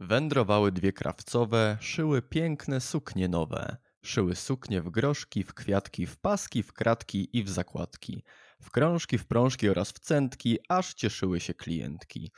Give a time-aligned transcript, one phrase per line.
[0.00, 3.76] Wędrowały dwie krawcowe, szyły piękne suknie nowe.
[4.04, 8.24] Szyły suknie w groszki, w kwiatki, w paski, w kratki i w zakładki.
[8.62, 12.32] W krążki, w prążki oraz w centki, aż cieszyły się klientki.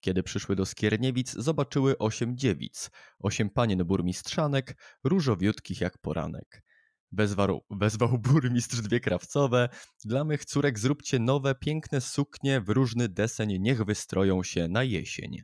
[0.00, 6.62] Kiedy przyszły do Skierniewic, zobaczyły osiem dziewic, osiem panien burmistrzanek, różowiutkich jak poranek.
[7.12, 9.68] Wezwał, wezwał burmistrz dwie krawcowe,
[10.04, 15.42] dla mych córek zróbcie nowe, piękne suknie w różny deseń, niech wystroją się na jesień.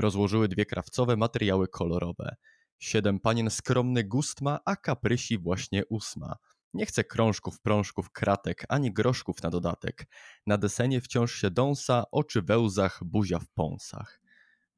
[0.00, 2.36] Rozłożyły dwie krawcowe materiały kolorowe.
[2.78, 6.36] Siedem panien skromny gust ma, a kaprysi właśnie ósma.
[6.74, 10.06] Nie chce krążków, prążków, kratek, ani groszków na dodatek.
[10.46, 14.20] Na desenie wciąż się dąsa, oczy we łzach, buzia w pąsach.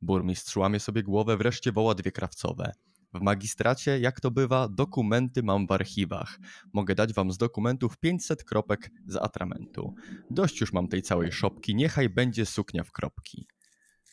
[0.01, 2.73] Burmistrz łamie sobie głowę, wreszcie woła dwie krawcowe.
[3.15, 6.39] W magistracie, jak to bywa, dokumenty mam w archiwach.
[6.73, 9.95] Mogę dać wam z dokumentów 500 kropek z atramentu.
[10.31, 13.47] Dość już mam tej całej szopki, niechaj będzie suknia w kropki.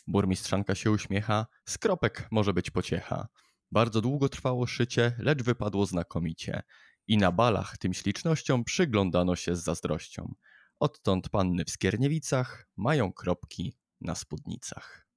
[0.10, 3.28] Burmistrzanka się uśmiecha, z kropek może być pociecha.
[3.72, 6.64] Bardzo długo trwało szycie, lecz wypadło znakomicie.
[7.08, 10.34] I na balach tym ślicznościom przyglądano się z zazdrością.
[10.80, 15.08] Odtąd panny w Skierniewicach mają kropki na spódnicach.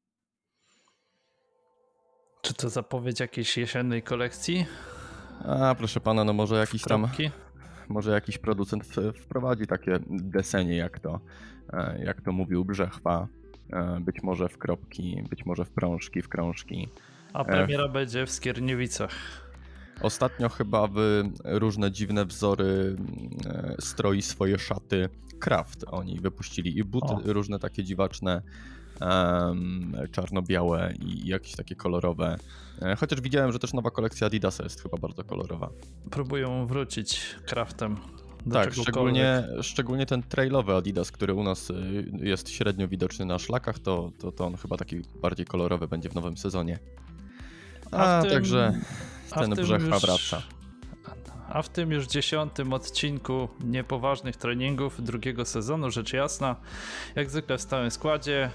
[2.43, 4.67] Czy to zapowiedź jakiejś jesiennej kolekcji?
[5.45, 7.09] A proszę pana, no może jakiś tam,
[7.89, 8.85] może jakiś producent
[9.23, 11.21] wprowadzi takie desenie, jak to,
[11.73, 13.29] e, jak to mówił Brzechwa.
[13.71, 16.89] E, Być może w kropki, być może w prążki, w krążki.
[17.33, 19.11] A premiera będzie w Skierniewicach.
[20.03, 22.97] Ostatnio chyba w różne dziwne wzory
[23.47, 25.09] e, stroi swoje szaty
[25.41, 25.85] Kraft.
[25.91, 27.21] Oni wypuścili i buty O.
[27.25, 28.43] różne takie dziwaczne,
[29.01, 32.37] em, czarno-białe i jakieś takie kolorowe.
[32.83, 35.71] E, Chociaż widziałem, że też nowa kolekcja Adidasa jest chyba bardzo kolorowa.
[36.11, 37.97] Próbują wrócić kraftem.
[38.53, 41.75] Tak, szczególnie, szczególnie ten trailowy Adidas, który u nas y,
[42.23, 46.15] jest średnio widoczny na szlakach, to, to, to on chyba taki bardziej kolorowy będzie w
[46.15, 46.79] nowym sezonie.
[47.91, 48.75] A, w tym- także
[49.31, 50.43] a ten tym Brzecha już- wraca.
[51.49, 56.57] A w tym już dziesiątym odcinku niepoważnych treningów drugiego sezonu, rzecz jasna,
[57.15, 58.51] jak zwykle w stałym składzie.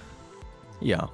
[0.82, 1.08] Ja.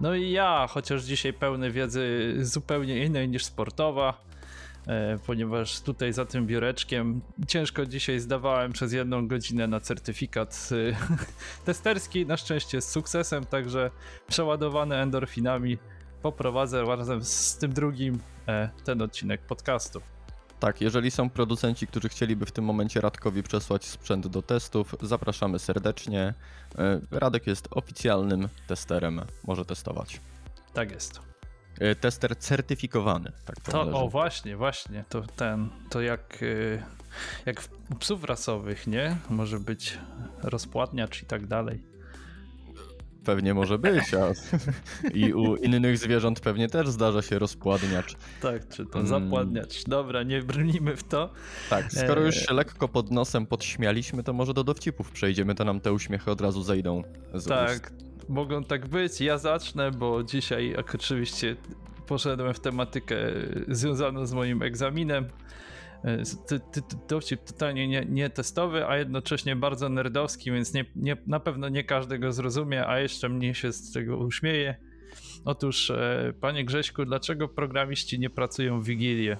[0.00, 4.20] No i ja, chociaż dzisiaj pełny wiedzy zupełnie innej niż sportowa,
[5.26, 10.96] ponieważ tutaj za tym biureczkiem ciężko dzisiaj zdawałem przez jedną godzinę na certyfikat e,
[11.66, 13.90] testerski, na szczęście z sukcesem, także
[14.28, 15.78] przeładowany endorfinami
[16.22, 20.00] poprowadzę razem z tym drugim e, ten odcinek podcastu.
[20.60, 25.58] Tak, jeżeli są producenci, którzy chcieliby w tym momencie Radkowi przesłać sprzęt do testów, zapraszamy
[25.58, 26.34] serdecznie.
[26.78, 30.20] E, Radek jest oficjalnym testerem, może testować.
[30.74, 31.27] Tak jest.
[31.80, 36.82] E, Tester certyfikowany, tak to, To, o właśnie, właśnie, to ten, to jak, y,
[37.46, 39.16] jak w u psów rasowych, nie?
[39.30, 39.98] Może być
[40.42, 41.82] rozpładniacz i tak dalej.
[43.24, 44.32] Pewnie może być, a
[45.14, 48.16] i u innych zwierząt pewnie też zdarza się rozpładniacz.
[48.42, 49.06] Tak, czy to Mm.
[49.06, 49.84] zapładniacz.
[49.84, 51.32] Dobra, nie brnijmy w to.
[51.70, 52.44] Tak, skoro już Eee.
[52.46, 56.40] się lekko pod nosem podśmialiśmy, to może do dowcipów przejdziemy, to nam te uśmiechy od
[56.40, 57.02] razu zejdą
[57.34, 57.48] z ust.
[58.28, 59.20] Mogą tak być.
[59.20, 61.56] Ja zacznę, bo dzisiaj oczywiście
[62.06, 63.16] poszedłem w tematykę
[63.68, 65.26] związaną z moim egzaminem.
[66.04, 71.16] E, Ty, ty, dowcip totalnie nie, nie testowy, a jednocześnie bardzo nerdowski, więc nie, nie,
[71.26, 74.76] na pewno nie każdy go zrozumie, a jeszcze mnie się z tego uśmieje.
[75.44, 79.36] Otóż, e, panie Grześku, dlaczego programiści nie pracują w Wigilię?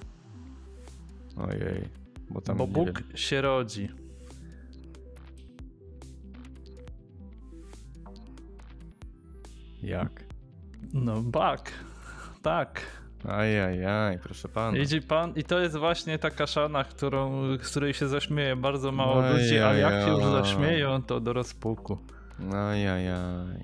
[1.37, 1.83] Ojej,
[2.29, 3.17] bo tam Bo Bóg wiem.
[3.17, 3.89] się rodzi.
[9.83, 10.23] Jak?
[10.93, 11.71] No, bak.
[12.41, 12.81] Tak.
[13.27, 14.77] Ajajaj, proszę pana.
[14.77, 19.21] Widzi pan, i to jest właśnie taka szana, którą, z której się zaśmieje bardzo mało
[19.31, 21.97] ludzi, a jak się już zaśmieją, to do rozpuku.
[22.53, 23.63] Ajajaj.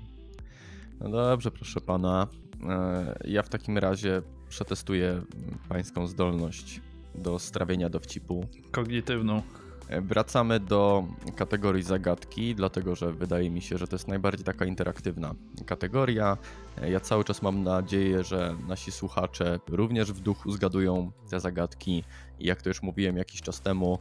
[1.00, 2.26] No dobrze, proszę pana.
[2.68, 5.22] E, Ja w takim razie przetestuję
[5.68, 6.80] pańską zdolność
[7.14, 8.46] do strawienia dowcipu.
[8.70, 9.42] Kognitywną.
[9.88, 11.04] E, Wracamy do
[11.36, 15.34] kategorii zagadki, dlatego że wydaje mi się, że to jest najbardziej taka interaktywna
[15.66, 16.36] kategoria.
[16.82, 22.04] E, Ja cały czas mam nadzieję, że nasi słuchacze również w duchu zgadują te zagadki.
[22.40, 23.98] I jak to już mówiłem jakiś czas temu,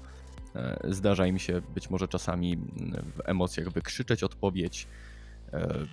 [0.55, 2.57] e, zdarza im się być może czasami
[3.15, 4.87] w emocjach wykrzyczeć odpowiedź.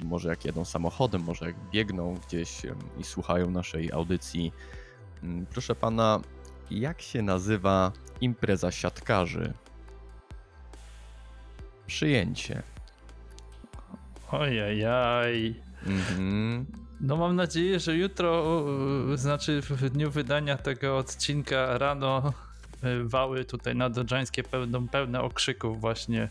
[0.05, 2.63] Może jak jedą samochodem, może jak biegną gdzieś
[2.99, 4.53] i słuchają naszej audycji.
[5.51, 6.21] Proszę pana,
[6.71, 9.53] jak się nazywa impreza siatkarzy?
[11.93, 12.63] Przyjęcie.
[14.31, 15.55] Ojajaj.
[15.87, 16.67] Mhm.
[17.01, 18.65] No mam nadzieję, że jutro,
[19.15, 22.33] znaczy w dniu wydania tego odcinka rano
[22.83, 26.29] yy, wały tutaj nadodżańskie będą pełne okrzyków właśnie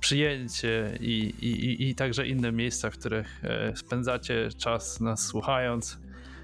[0.00, 5.98] przyjęcie i, i, i, i także inne miejsca, w których e, spędzacie czas nas słuchając.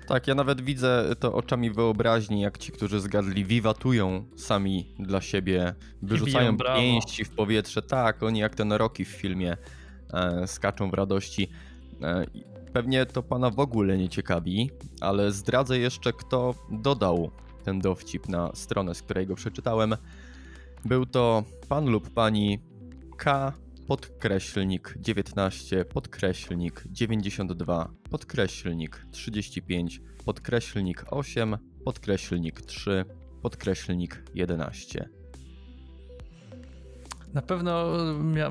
[0.08, 5.74] Tak, ja nawet widzę to oczami wyobraźni, jak ci, którzy zgadli, wiwatują sami dla siebie,
[6.02, 7.82] wyrzucają pięści w powietrze.
[7.82, 9.56] Tak, oni jak ten Rocky w filmie
[10.12, 11.48] e, skaczą w radości.
[12.02, 12.24] E,
[12.72, 14.70] pewnie to pana w ogóle nie ciekawi,
[15.00, 17.30] ale zdradzę jeszcze, kto dodał
[17.64, 19.96] ten dowcip na stronę, z której go przeczytałem.
[20.84, 22.58] Był to pan lub pani
[23.16, 23.52] K
[23.88, 33.04] podkreślnik 19, podkreślnik 92, podkreślnik 35, podkreślnik 8, podkreślnik 3,
[33.42, 35.08] podkreślnik 11.
[37.34, 37.86] Na pewno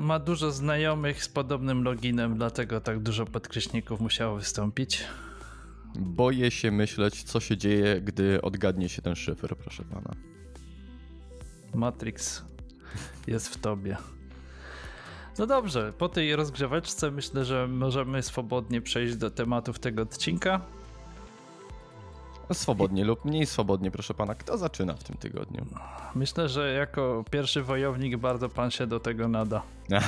[0.00, 5.04] ma dużo znajomych z podobnym loginem, dlatego tak dużo podkreśników musiało wystąpić.
[5.98, 10.14] Boję się myśleć, co się dzieje, gdy odgadnie się ten szyfr, proszę pana.
[11.74, 12.44] Matrix
[13.26, 13.96] jest w tobie.
[15.38, 20.60] No dobrze, po tej rozgrzeweczce myślę, że możemy swobodnie przejść do tematów tego odcinka.
[22.52, 24.34] Swobodnie lub mniej swobodnie, proszę pana.
[24.34, 25.66] Kto zaczyna w tym tygodniu?
[26.14, 29.62] Myślę, że jako pierwszy wojownik bardzo pan się do tego nada.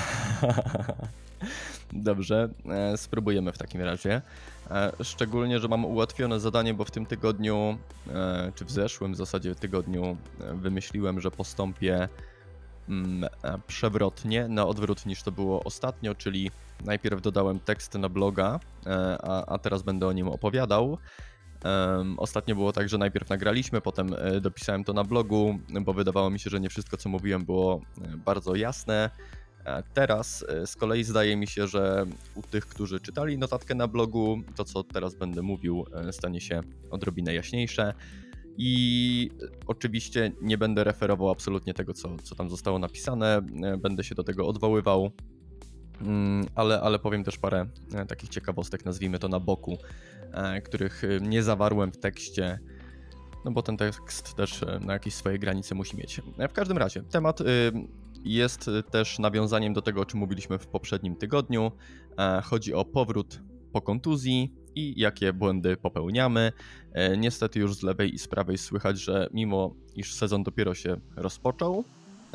[1.93, 4.23] Dobrze, e, spróbujemy w takim razie.
[4.71, 7.79] E, Szczególnie, że mam ułatwione zadanie, bo w tym tygodniu,
[8.09, 10.17] e, czy w zeszłym w zasadzie tygodniu,
[10.55, 12.09] wymyśliłem, że postąpię
[13.67, 16.51] przewrotnie, na odwrót niż to było ostatnio, czyli
[16.85, 20.99] najpierw dodałem tekst na bloga, e, a, a teraz będę o nim opowiadał.
[22.17, 26.39] Ostatnio było tak, że najpierw nagraliśmy, potem e, dopisałem to na blogu, bo wydawało mi
[26.39, 29.11] się, że nie wszystko co mówiłem było e, bardzo jasne.
[29.65, 33.89] E, Teraz e, z kolei zdaje mi się, że u tych, którzy czytali notatkę na
[33.89, 36.61] blogu, to co teraz będę mówił e, stanie się
[36.91, 37.95] odrobinę jaśniejsze.
[38.56, 44.05] I e, oczywiście nie będę referował absolutnie tego, co, co tam zostało napisane, e, będę
[44.05, 45.11] się do tego odwoływał,
[46.02, 49.79] Mm, ale, ale powiem też parę e, takich ciekawostek, nazwijmy to na boku,
[50.64, 52.58] których nie zawarłem w tekście.
[53.44, 56.20] No bo ten tekst też na jakieś swoje granice musi mieć.
[56.49, 57.38] W każdym razie, temat
[58.25, 61.73] jest też nawiązaniem do tego, o czym mówiliśmy w poprzednim tygodniu.
[62.44, 63.41] Chodzi o powrót
[63.73, 66.52] po kontuzji i jakie błędy popełniamy.
[66.93, 70.96] E, Niestety już z lewej i z prawej słychać, że mimo iż sezon dopiero się
[71.17, 71.84] rozpoczął,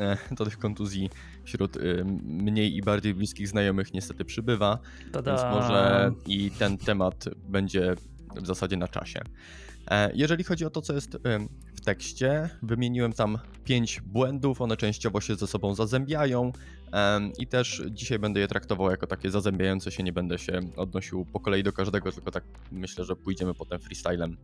[0.00, 1.10] e, to tych kontuzji
[1.44, 4.78] wśród y, mniej i bardziej bliskich znajomych niestety przybywa.
[5.12, 5.30] Tada!
[5.30, 7.94] Więc może i ten temat będzie
[8.36, 9.20] w zasadzie na czasie.
[9.90, 11.18] E, Jeżeli chodzi o to, co jest
[11.74, 16.52] w tekście, wymieniłem tam pięć błędów, one częściowo się ze sobą zazębiają
[17.38, 21.40] i też dzisiaj będę je traktował jako takie zazębiające się, nie będę się odnosił po
[21.40, 24.36] kolei do każdego, tylko tak myślę, że pójdziemy potem freestylem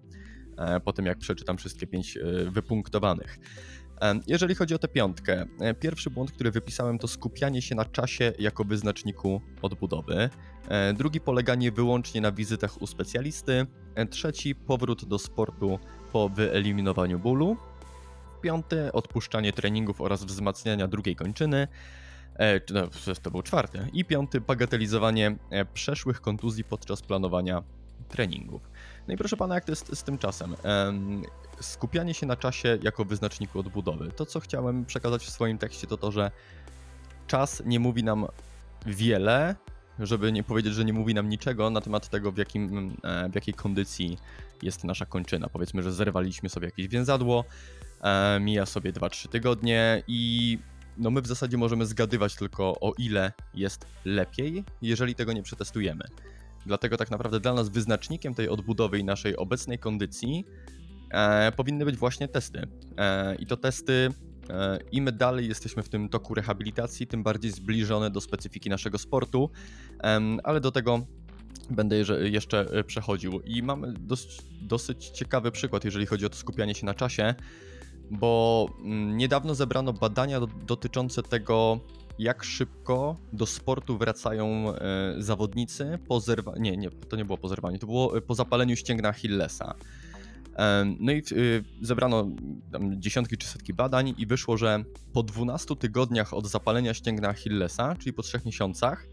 [0.58, 3.38] e, po tym, jak przeczytam wszystkie pięć e, wypunktowanych.
[4.26, 8.32] Jeżeli chodzi o tę piątkę, e, pierwszy błąd, który wypisałem, to skupianie się na czasie
[8.38, 10.30] jako wyznaczniku odbudowy.
[10.94, 13.66] Drugi poleganie wyłącznie na wizytach u specjalisty.
[14.10, 15.78] Trzeci powrót do sportu
[16.12, 17.56] po wyeliminowaniu bólu.
[18.40, 21.68] Piąty odpuszczanie treningów oraz wzmacniania drugiej kończyny.
[22.38, 22.88] E, no,
[23.23, 23.88] to był czwarty.
[23.93, 27.62] I piąty bagatelizowanie e, przeszłych kontuzji podczas planowania
[28.08, 28.70] treningów.
[29.08, 30.56] No i proszę pana, jak to jest z tym czasem?
[30.62, 31.23] Em,
[31.61, 34.12] skupianie się na czasie jako wyznaczniku odbudowy.
[34.12, 36.31] To, co chciałem przekazać w swoim tekście, to to, że
[37.26, 38.26] czas nie mówi nam
[38.87, 39.56] wiele,
[39.99, 43.35] żeby nie powiedzieć, że nie mówi nam niczego na temat tego, w, jakim, e, w
[43.35, 44.19] jakiej kondycji
[44.62, 45.49] jest nasza kończyna.
[45.49, 47.45] Powiedzmy, że zerwaliśmy sobie jakieś więzadło,
[48.40, 50.59] mija sobie 2-3 tygodnie i
[50.96, 56.04] no my w zasadzie możemy zgadywać tylko o ile jest lepiej, jeżeli tego nie przetestujemy.
[56.66, 60.44] Dlatego tak naprawdę dla nas wyznacznikiem tej odbudowy i naszej obecnej kondycji
[61.11, 62.66] e, powinny być właśnie testy.
[62.99, 64.08] E, I to testy,
[64.50, 69.50] e, im dalej jesteśmy w tym toku rehabilitacji, tym bardziej zbliżone do specyfiki naszego sportu,
[70.42, 71.06] ale do tego
[71.70, 71.96] będę
[72.30, 73.40] jeszcze e, przechodził.
[73.40, 77.34] I mamy dosyć, dosyć ciekawy przykład, jeżeli chodzi o to skupianie się na czasie,
[78.11, 81.80] bo mm, niedawno zebrano badania do, dotyczące tego,
[82.18, 86.61] jak szybko do sportu wracają e, zawodnicy po zerwaniu.
[86.61, 89.75] Nie, nie, to nie było po zerwaniu, to było e, po zapaleniu ścięgna Achillesa.
[91.00, 92.28] No i y, zebrano
[92.97, 98.12] dziesiątki czy setki badań i wyszło, że po 12 tygodniach od zapalenia ścięgna Achillesa, czyli
[98.12, 99.06] po 3 miesiącach,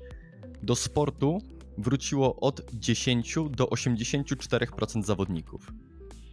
[0.64, 1.42] do sportu
[1.78, 5.72] wróciło od 10 do 84% zawodników.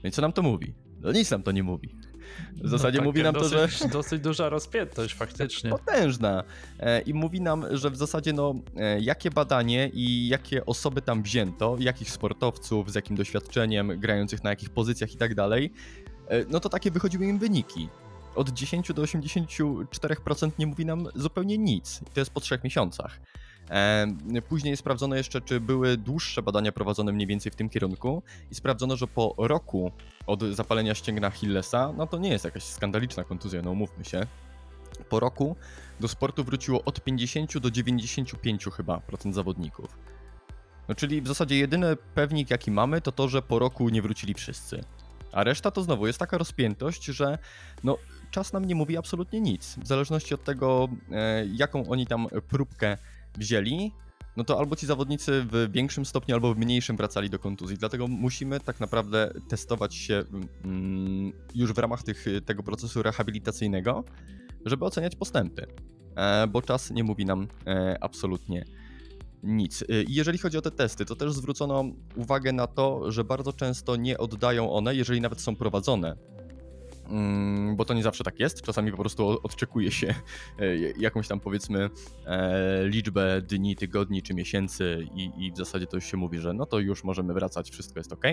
[0.02, 0.74] No i co nam to mówi?
[1.00, 1.96] No nic nam to nie mówi.
[2.64, 5.70] W zasadzie No, mówi nam to, że dosyć, Dosyć duża rozpiętość faktycznie.
[5.70, 6.44] potężna.
[6.80, 11.22] E, I mówi nam, że w zasadzie no, e, jakie badanie i jakie osoby tam
[11.22, 15.72] wzięto, jakich sportowców, z jakim doświadczeniem, grających na jakich pozycjach i tak dalej,
[16.28, 17.88] e, no to takie wychodziły im wyniki.
[18.34, 22.00] Od 10 do 84% nie mówi nam zupełnie nic.
[22.02, 23.20] I to jest po trzech miesiącach.
[23.70, 24.06] E,
[24.48, 28.96] Później sprawdzono jeszcze, czy były dłuższe badania prowadzone mniej więcej w tym kierunku i sprawdzono,
[28.96, 29.92] że po roku
[30.26, 34.26] od zapalenia ścięgna Achillesa, no to nie jest jakaś skandaliczna kontuzja, no umówmy się,
[35.08, 35.56] po roku
[36.00, 39.98] do sportu wróciło od 50 do 95 chyba procent zawodników.
[40.88, 44.34] No czyli w zasadzie jedyny pewnik jaki mamy to to, że po roku nie wrócili
[44.34, 44.84] wszyscy.
[45.32, 47.38] A reszta to znowu jest taka rozpiętość, że
[47.84, 47.98] no
[48.30, 49.76] czas nam nie mówi absolutnie nic.
[49.78, 52.96] W zależności od tego, e, jaką oni tam próbkę
[53.38, 53.92] wzięli,
[54.36, 57.76] no to albo ci zawodnicy w większym stopniu, albo w mniejszym wracali do kontuzji.
[57.78, 60.24] Dlatego musimy tak naprawdę testować się
[60.64, 64.04] mm, już w ramach tych, tego procesu rehabilitacyjnego,
[64.66, 65.66] żeby oceniać postępy,
[66.16, 68.64] e, bo czas nie mówi nam e, absolutnie
[69.42, 69.82] nic.
[69.82, 71.84] E, jeżeli chodzi o te testy, to też zwrócono
[72.16, 76.16] uwagę na to, że bardzo często nie oddają one, jeżeli nawet są prowadzone.
[77.08, 78.62] Mm, Bo to nie zawsze tak jest.
[78.62, 80.06] Czasami po prostu odczekuje się
[80.58, 81.90] e, jakąś tam powiedzmy
[82.26, 86.52] e, liczbę dni, tygodni czy miesięcy, i, i w zasadzie to już się mówi, że
[86.52, 88.24] no to już możemy wracać, wszystko jest ok.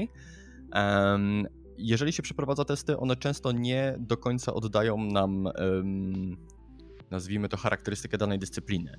[1.78, 5.50] Jeżeli się przeprowadza testy, one często nie do końca oddają nam,
[7.12, 8.98] nazwijmy to, charakterystykę danej dyscypliny.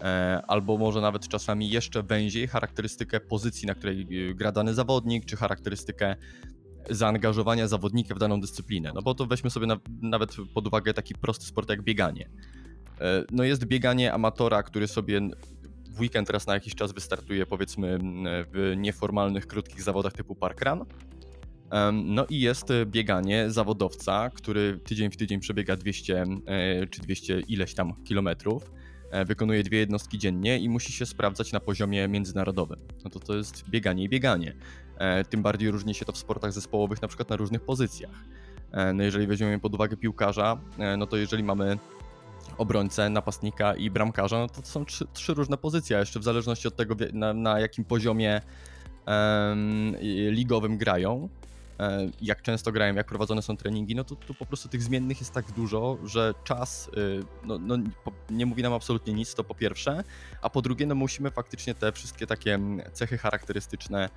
[0.00, 5.36] E, Albo może nawet czasami jeszcze węziej charakterystykę pozycji, na której gra dany zawodnik, czy
[5.36, 6.16] charakterystykę
[6.90, 8.92] zaangażowania zawodnika w daną dyscyplinę.
[8.94, 12.28] No bo to weźmy sobie na, nawet pod uwagę taki prosty sport jak bieganie.
[13.00, 15.20] E, No jest bieganie amatora, który sobie
[15.90, 17.98] w weekend raz na jakiś czas wystartuje powiedzmy
[18.52, 20.84] w nieformalnych, krótkich zawodach typu parkrun.
[21.92, 27.40] No i jest e, bieganie zawodowca, który tydzień w tydzień przebiega 200 e, czy 200
[27.40, 28.70] ileś tam kilometrów,
[29.26, 32.78] wykonuje dwie jednostki dziennie i musi się sprawdzać na poziomie międzynarodowym.
[33.04, 34.56] No to to jest bieganie i bieganie.
[34.98, 38.14] E, Tym bardziej różni się to w sportach zespołowych, na przykład na różnych pozycjach.
[38.72, 41.78] E, No jeżeli weźmiemy pod uwagę piłkarza, e, no to jeżeli mamy
[42.58, 46.24] obrońcę, napastnika i bramkarza, no to, to są trzy, trzy różne pozycje, a jeszcze w
[46.24, 48.40] zależności od tego, na, na jakim poziomie
[50.00, 51.28] i- ligowym grają,
[52.22, 55.32] jak często grają, jak prowadzone są treningi, no to tu po prostu tych zmiennych jest
[55.32, 57.76] tak dużo, że czas y, no, no,
[58.30, 60.04] nie mówi nam absolutnie nic, to po pierwsze,
[60.42, 62.58] a po drugie, no musimy faktycznie te wszystkie takie
[62.92, 64.08] cechy charakterystyczne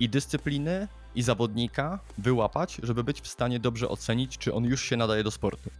[0.00, 4.96] i dyscypliny, i zawodnika wyłapać, żeby być w stanie dobrze ocenić, czy on już się
[4.96, 5.70] nadaje do sportu.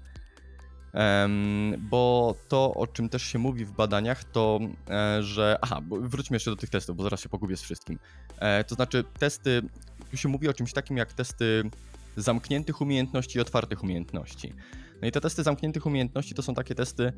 [1.78, 5.58] Bo to, o czym też się mówi w badaniach, to e, że.
[5.62, 7.98] Aha, wróćmy jeszcze do tych testów, bo zaraz się pogubię z wszystkim.
[8.38, 9.62] E, to znaczy, testy.
[10.10, 11.70] Tu się mówi o czymś takim jak testy
[12.16, 14.54] zamkniętych umiejętności i otwartych umiejętności.
[15.02, 17.12] No i te testy zamkniętych umiejętności to są takie testy,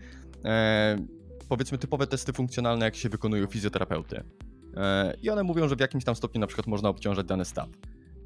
[0.44, 0.96] e,
[1.48, 4.24] powiedzmy, typowe testy funkcjonalne, jak się wykonują fizjoterapeuty.
[4.76, 7.68] E, I one mówią, że w jakimś tam stopniu na przykład można obciążać dany staw,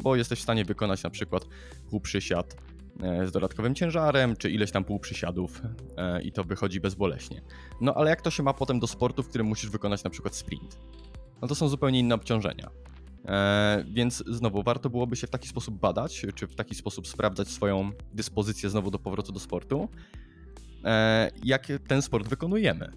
[0.02, 1.46] bo jesteś w stanie wykonać na przykład
[1.90, 2.56] półprzysiad
[3.02, 5.62] e, z dodatkowym ciężarem, czy ileś tam półprzysiadów
[5.96, 7.42] e, i to wychodzi bezboleśnie.
[7.80, 10.34] No ale jak to się ma potem do sportu, w którym musisz wykonać na przykład
[10.34, 10.78] sprint?
[11.42, 12.70] No to są zupełnie inne obciążenia.
[13.92, 17.90] Więc znowu warto byłoby się w taki sposób badać, czy w taki sposób sprawdzać swoją
[18.14, 19.88] dyspozycję znowu do powrotu do sportu,
[21.44, 22.92] jak ten sport wykonujemy.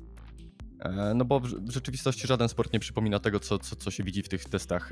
[0.79, 4.23] E, No bo w rzeczywistości żaden sport nie przypomina tego, co, co, co się widzi
[4.23, 4.89] w tych testach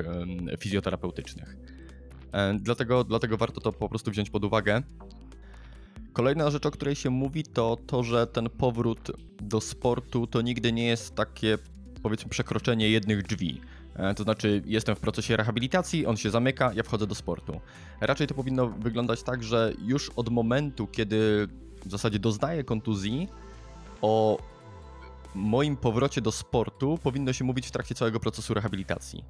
[0.60, 1.58] fizjoterapeutycznych.
[2.32, 4.82] E, Dlatego, dlatego warto to po prostu wziąć pod uwagę.
[6.14, 10.74] Kolejna rzecz, o której się mówi, to to, że ten powrót do sportu to nigdy
[10.74, 11.58] nie jest takie,
[12.04, 13.62] powiedzmy, przekroczenie jednych drzwi.
[13.96, 17.62] E, To znaczy, jestem w procesie rehabilitacji, on się zamyka, ja wchodzę do sportu.
[18.02, 21.48] Raczej to powinno wyglądać tak, że już od momentu, kiedy
[21.86, 23.28] w zasadzie doznaję kontuzji,
[24.02, 24.38] o
[25.38, 29.24] moim powrocie do sportu powinno się mówić w trakcie całego procesu rehabilitacji.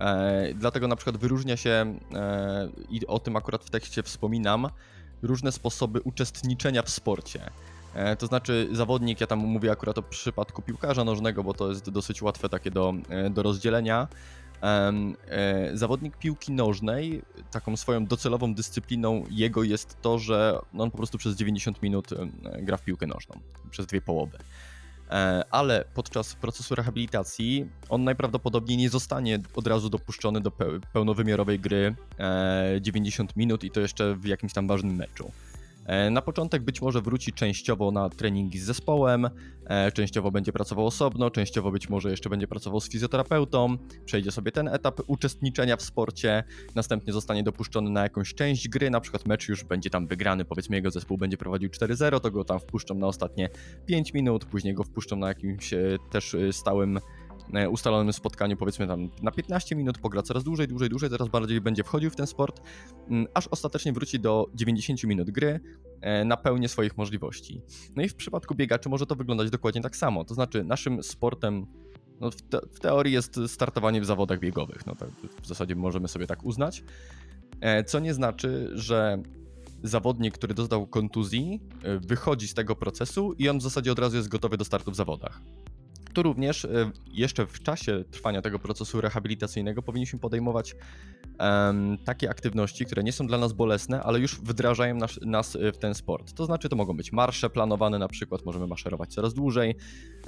[0.00, 4.66] E, dlatego na przykład wyróżnia się, e, i o tym akurat w tekście wspominam,
[5.22, 7.50] różne sposoby uczestniczenia w sporcie.
[7.94, 11.90] E, to znaczy, zawodnik, ja tam mówię akurat o przypadku piłkarza nożnego, bo to jest
[11.90, 14.08] dosyć łatwe takie do, e, do rozdzielenia.
[14.62, 21.18] E, zawodnik piłki nożnej, taką swoją docelową dyscypliną jego jest to, że on po prostu
[21.18, 23.40] przez 90 minut e, gra w piłkę nożną,
[23.70, 24.38] przez dwie połowy.
[25.10, 31.60] E, ale podczas procesu rehabilitacji on najprawdopodobniej nie zostanie od razu dopuszczony do peł- pełnowymiarowej
[31.60, 35.32] gry e, 90 minut i to jeszcze w jakimś tam ważnym meczu.
[35.88, 39.30] E, Na początek być może wróci częściowo na treningi z zespołem,
[39.66, 44.52] e, częściowo będzie pracował osobno, częściowo być może jeszcze będzie pracował z fizjoterapeutą, przejdzie sobie
[44.52, 49.48] ten etap uczestniczenia w sporcie, następnie zostanie dopuszczony na jakąś część gry, na przykład mecz
[49.48, 53.06] już będzie tam wygrany, powiedzmy jego zespół będzie prowadził 4-0, to go tam wpuszczą na
[53.06, 53.48] ostatnie
[53.86, 56.98] 5 minut, później go wpuszczą na jakimś e, też stałym
[57.70, 61.84] ustalonym spotkaniu, powiedzmy tam na 15 minut, pogra coraz dłużej, dłużej, dłużej, coraz bardziej będzie
[61.84, 62.60] wchodził w ten sport,
[63.08, 65.60] mm, aż ostatecznie wróci do 90 minut gry
[66.00, 67.62] e, na pełnię swoich możliwości.
[67.96, 71.66] No i w przypadku biegaczy może to wyglądać dokładnie tak samo, to znaczy naszym sportem
[72.20, 75.08] no w, te, w teorii jest startowanie w zawodach biegowych, no tak
[75.42, 76.84] w zasadzie możemy sobie tak uznać,
[77.60, 79.22] e, co nie znaczy, że
[79.82, 84.16] zawodnik, który dostał kontuzji, e, wychodzi z tego procesu i on w zasadzie od razu
[84.16, 85.40] jest gotowy do startu w zawodach.
[86.18, 90.76] Tu również e, jeszcze w czasie trwania tego procesu rehabilitacyjnego powinniśmy podejmować
[91.40, 95.78] um, takie aktywności, które nie są dla nas bolesne, ale już wdrażają nas, nas, w
[95.78, 96.32] ten sport.
[96.32, 99.74] To znaczy, to mogą być marsze planowane, na przykład możemy maszerować coraz dłużej,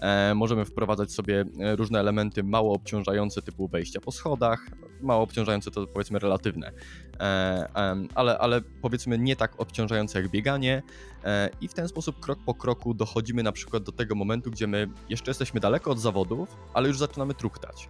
[0.01, 4.67] e, możemy wprowadzać sobie e, różne elementy mało obciążające, typu wejścia po schodach,
[5.03, 6.73] mało obciążające to powiedzmy relatywne,
[7.21, 7.67] e,
[8.15, 10.83] ale, ale powiedzmy nie tak obciążające jak bieganie
[11.25, 14.67] e, i w ten sposób krok po kroku dochodzimy na przykład do tego momentu, gdzie
[14.67, 17.89] my jeszcze jesteśmy daleko od zawodów, ale już zaczynamy truchtać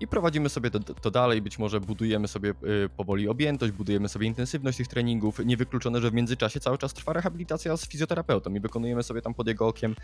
[0.00, 1.42] i prowadzimy sobie to, to, dalej.
[1.42, 5.38] Być może budujemy sobie y, powoli objętość, budujemy sobie intensywność tych treningów.
[5.44, 9.48] Niewykluczone, że w międzyczasie cały czas trwa rehabilitacja z fizjoterapeutą i wykonujemy sobie tam pod
[9.48, 9.96] jego okiem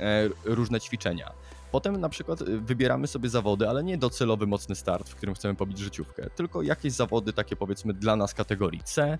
[0.00, 1.32] e, różne ćwiczenia.
[1.72, 5.54] Potem na przykład y, wybieramy sobie zawody, ale nie docelowy mocny start, w którym chcemy
[5.54, 9.18] pobić życiówkę, tylko jakieś zawody takie powiedzmy dla nas kategorii C,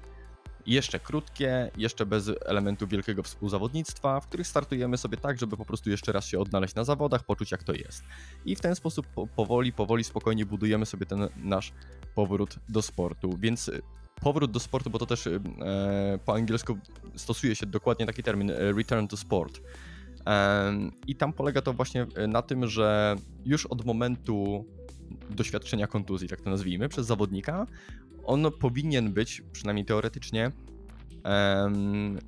[0.66, 5.90] jeszcze krótkie, jeszcze bez elementu wielkiego współzawodnictwa, w których startujemy sobie tak, żeby po prostu
[5.90, 8.04] jeszcze raz się odnaleźć na zawodach, poczuć jak to jest.
[8.44, 11.72] I w ten sposób powoli, powoli, spokojnie budujemy sobie ten nasz
[12.14, 13.36] powrót do sportu.
[13.38, 13.82] Więc y,
[14.20, 15.40] powrót do sportu, bo to też e,
[16.24, 16.78] po angielsku
[17.14, 19.60] stosuje się dokładnie taki termin e, return to sport.
[21.06, 24.64] I tam polega to właśnie na tym, że już od momentu
[25.30, 27.66] doświadczenia kontuzji, tak to nazwijmy, przez zawodnika,
[28.24, 30.50] on powinien być, przynajmniej teoretycznie,
[31.24, 32.18] um,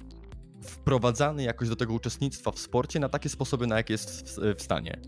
[0.63, 4.63] wprowadzany jakoś do tego uczestnictwa w sporcie na takie sposoby, na jakie jest w, w
[4.63, 5.01] stanie.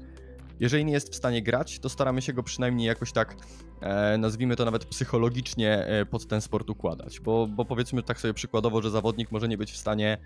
[0.60, 3.36] Jeżeli nie jest w stanie grać, to staramy się go przynajmniej jakoś tak,
[3.80, 7.20] e, nazwijmy to nawet psychologicznie, e, pod ten sport układać.
[7.20, 10.18] Bo, bo powiedzmy tak sobie przykładowo, że zawodnik może nie być w stanie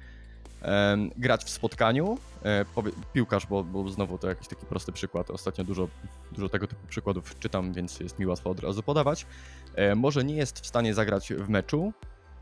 [1.16, 2.18] grać w spotkaniu.
[2.44, 2.64] E,
[3.12, 5.30] piłkarz, bo, bo znowu to jakiś taki prosty przykład.
[5.30, 5.88] Ostatnio dużo,
[6.32, 9.26] dużo tego typu przykładów czytam, więc jest mi łatwo od razu podawać.
[9.74, 11.92] E, może nie jest w stanie zagrać w meczu,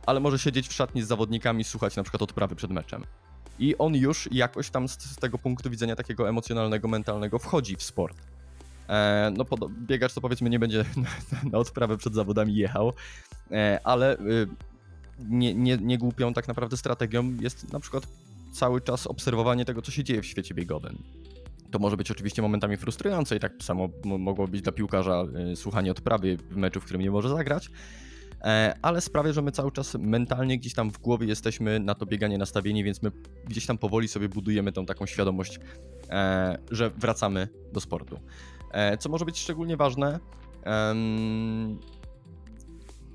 [0.07, 3.05] ale może siedzieć w szatni z zawodnikami, słuchać na przykład odprawy przed meczem.
[3.59, 8.17] I on już jakoś tam z, tego punktu widzenia takiego emocjonalnego, mentalnego wchodzi w sport.
[8.89, 12.93] E, no, biegacz to powiedzmy nie będzie na, na odprawę przed zawodami jechał,
[13.85, 14.49] ale y,
[15.19, 18.07] nie, nie, nie głupią tak naprawdę strategią jest na przykład
[18.53, 21.03] cały czas obserwowanie tego, co się dzieje w świecie biegowym.
[21.71, 25.91] To może być oczywiście momentami frustrujące i tak samo mogło być dla piłkarza y, słuchanie
[25.91, 27.71] odprawy w meczu, w którym nie może zagrać,
[28.43, 32.07] e, ale sprawia, że my cały czas mentalnie gdzieś tam w głowie jesteśmy na to
[32.07, 33.11] bieganie nastawieni, więc my
[33.45, 35.61] gdzieś tam powoli sobie budujemy tą taką świadomość,
[36.11, 38.21] e, że wracamy do sportu.
[38.71, 40.21] E, co może być szczególnie ważne,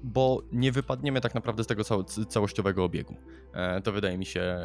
[0.04, 1.84] bo nie wypadniemy tak naprawdę z tego
[2.30, 3.16] całościowego obiegu.
[3.54, 4.60] E, to wydaje mi się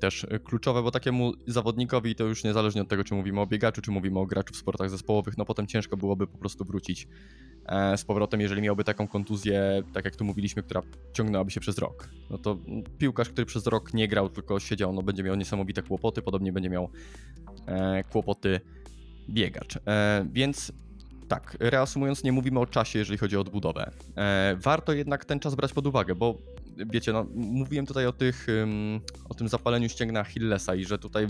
[0.00, 3.90] też kluczowe, bo takiemu zawodnikowi to już niezależnie od tego, czy mówimy o biegaczu, czy
[3.90, 7.08] mówimy o graczu w sportach zespołowych, no potem ciężko byłoby po prostu wrócić
[7.66, 10.82] e, z powrotem, jeżeli miałby taką kontuzję, tak jak tu mówiliśmy, która
[11.12, 12.08] ciągnęłaby się przez rok.
[12.30, 12.58] No to
[12.98, 16.70] piłkarz, który przez rok nie grał, tylko siedział, no będzie miał niesamowite kłopoty, podobnie będzie
[16.70, 16.88] miał
[17.66, 18.60] e, kłopoty
[19.30, 19.78] biegacz.
[20.32, 20.72] Więc
[21.28, 23.90] tak, reasumując, nie mówimy o czasie, jeżeli chodzi o odbudowę.
[24.16, 26.38] E, warto jednak ten czas brać pod uwagę, bo
[26.76, 28.46] wiecie, no, mówiłem tutaj o, tych,
[29.28, 31.26] o tym zapaleniu ścięgna Achillesa i że tutaj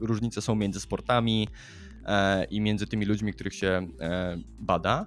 [0.00, 1.48] różnice są między sportami
[2.06, 5.06] e, i między tymi ludźmi, których się e, bada.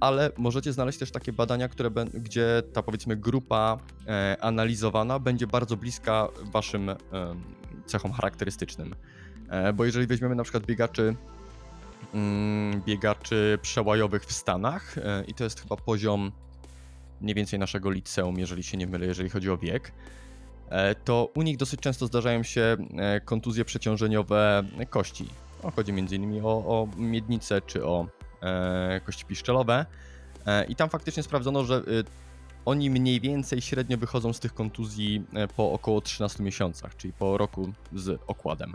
[0.00, 3.78] Ale możecie znaleźć też takie badania, które, gdzie ta powiedzmy grupa
[4.40, 6.90] analizowana będzie bardzo bliska waszym
[7.86, 8.94] cechom charakterystycznym.
[9.74, 11.16] Bo jeżeli weźmiemy na przykład biegaczy
[12.86, 16.32] biegaczy przełajowych w Stanach e, i to jest chyba poziom
[17.20, 19.92] mniej więcej naszego liceum, jeżeli się nie mylę, jeżeli chodzi o wiek,
[20.68, 25.28] e, to u nich dosyć często zdarzają się e, kontuzje przeciążeniowe kości.
[25.62, 26.40] O, chodzi m.in.
[26.44, 28.06] O, o miednice czy o
[29.04, 29.86] kości piszczelowe.
[30.68, 31.80] I tam faktycznie sprawdzono, że e,
[32.64, 35.24] oni mniej więcej średnio wychodzą z tych kontuzji
[35.56, 38.74] po około 13 miesiącach, czyli po roku z okładem.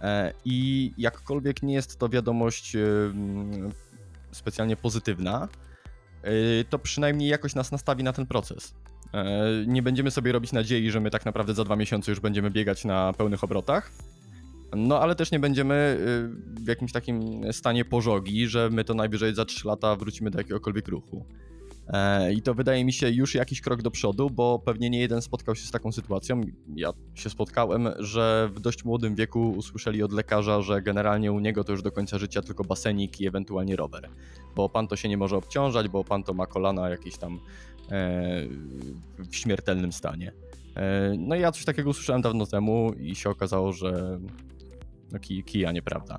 [0.00, 2.80] E, I jakkolwiek nie jest to wiadomość e,
[4.30, 5.48] specjalnie pozytywna,
[6.22, 8.74] e, to przynajmniej jakoś nas nastawi na ten proces.
[9.66, 12.84] Nie będziemy sobie robić nadziei, że my tak naprawdę za dwa miesiące już będziemy biegać
[12.84, 13.92] na pełnych obrotach.
[14.76, 15.98] No ale też nie będziemy
[16.44, 20.88] w jakimś takim stanie pożogi, że my to najwyżej za 3 lata wrócimy do jakiegokolwiek
[20.88, 21.24] ruchu.
[21.92, 25.22] E, I to wydaje mi się już jakiś krok do przodu, bo pewnie nie jeden
[25.22, 26.40] spotkał się z taką sytuacją.
[26.76, 31.64] Ja się spotkałem, że w dość młodym wieku usłyszeli od lekarza, że generalnie u niego
[31.64, 34.08] to już do końca życia tylko basenik i ewentualnie rower.
[34.56, 37.40] Bo pan to się nie może obciążać, bo pan to ma kolana jakieś tam
[37.90, 38.46] e,
[39.18, 40.32] w śmiertelnym stanie.
[40.76, 44.20] E, no i ja coś takiego usłyszałem dawno temu i się okazało, że
[45.12, 46.18] no kij, kija nieprawda.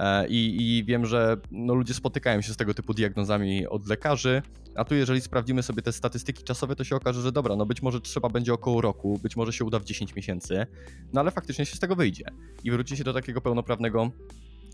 [0.00, 4.42] E, I, I wiem, że no, ludzie spotykają się z tego typu diagnozami od lekarzy,
[4.74, 7.82] a tu jeżeli sprawdzimy sobie te statystyki czasowe, to się okaże, że dobra, no być
[7.82, 10.66] może trzeba będzie około roku, być może się uda w 10 miesięcy,
[11.12, 12.24] no ale faktycznie się z tego wyjdzie
[12.64, 14.10] i wróci się do takiego pełnoprawnego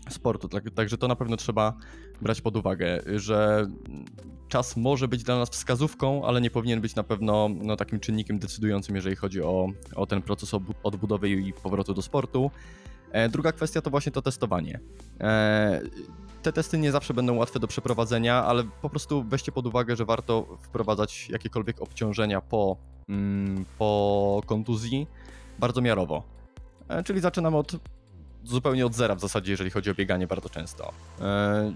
[0.09, 0.49] sportu.
[0.49, 1.73] Tak, także to na pewno trzeba
[2.21, 3.67] brać pod uwagę, że
[4.47, 8.39] czas może być dla nas wskazówką, ale nie powinien być na pewno no, takim czynnikiem
[8.39, 10.51] decydującym, jeżeli chodzi o, o ten proces
[10.83, 12.51] odbudowy i powrotu do sportu.
[13.11, 14.79] E, druga kwestia to właśnie to testowanie.
[15.19, 15.81] E,
[16.43, 20.05] te testy nie zawsze będą łatwe do przeprowadzenia, ale po prostu weźcie pod uwagę, że
[20.05, 22.77] warto wprowadzać jakiekolwiek obciążenia po,
[23.09, 25.07] mm, po kontuzji
[25.59, 26.23] bardzo miarowo.
[26.87, 27.71] E, czyli zaczynamy od
[28.43, 30.93] zupełnie od zera w zasadzie, jeżeli chodzi o bieganie bardzo często.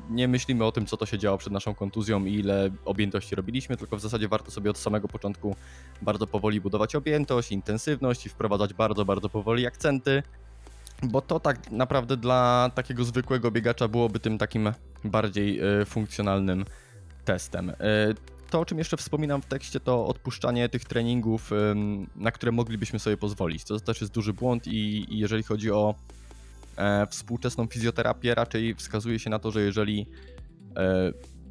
[0.09, 3.77] Nie myślimy o tym, co to się działo przed naszą kontuzją i ile objętości robiliśmy,
[3.77, 5.55] tylko w zasadzie warto sobie od samego początku
[6.01, 10.23] bardzo powoli budować objętość, intensywność i wprowadzać bardzo, bardzo powoli akcenty,
[11.03, 16.65] bo to tak naprawdę dla takiego zwykłego biegacza byłoby tym takim bardziej e, funkcjonalnym
[17.25, 17.69] testem.
[17.69, 17.75] E,
[18.49, 21.51] to, o czym jeszcze wspominam w tekście, to odpuszczanie tych treningów,
[22.15, 23.63] na które moglibyśmy sobie pozwolić.
[23.63, 25.95] To też jest duży błąd i, jeżeli chodzi o
[26.77, 30.05] e, współczesną fizjoterapię, raczej wskazuje się na to, że jeżeli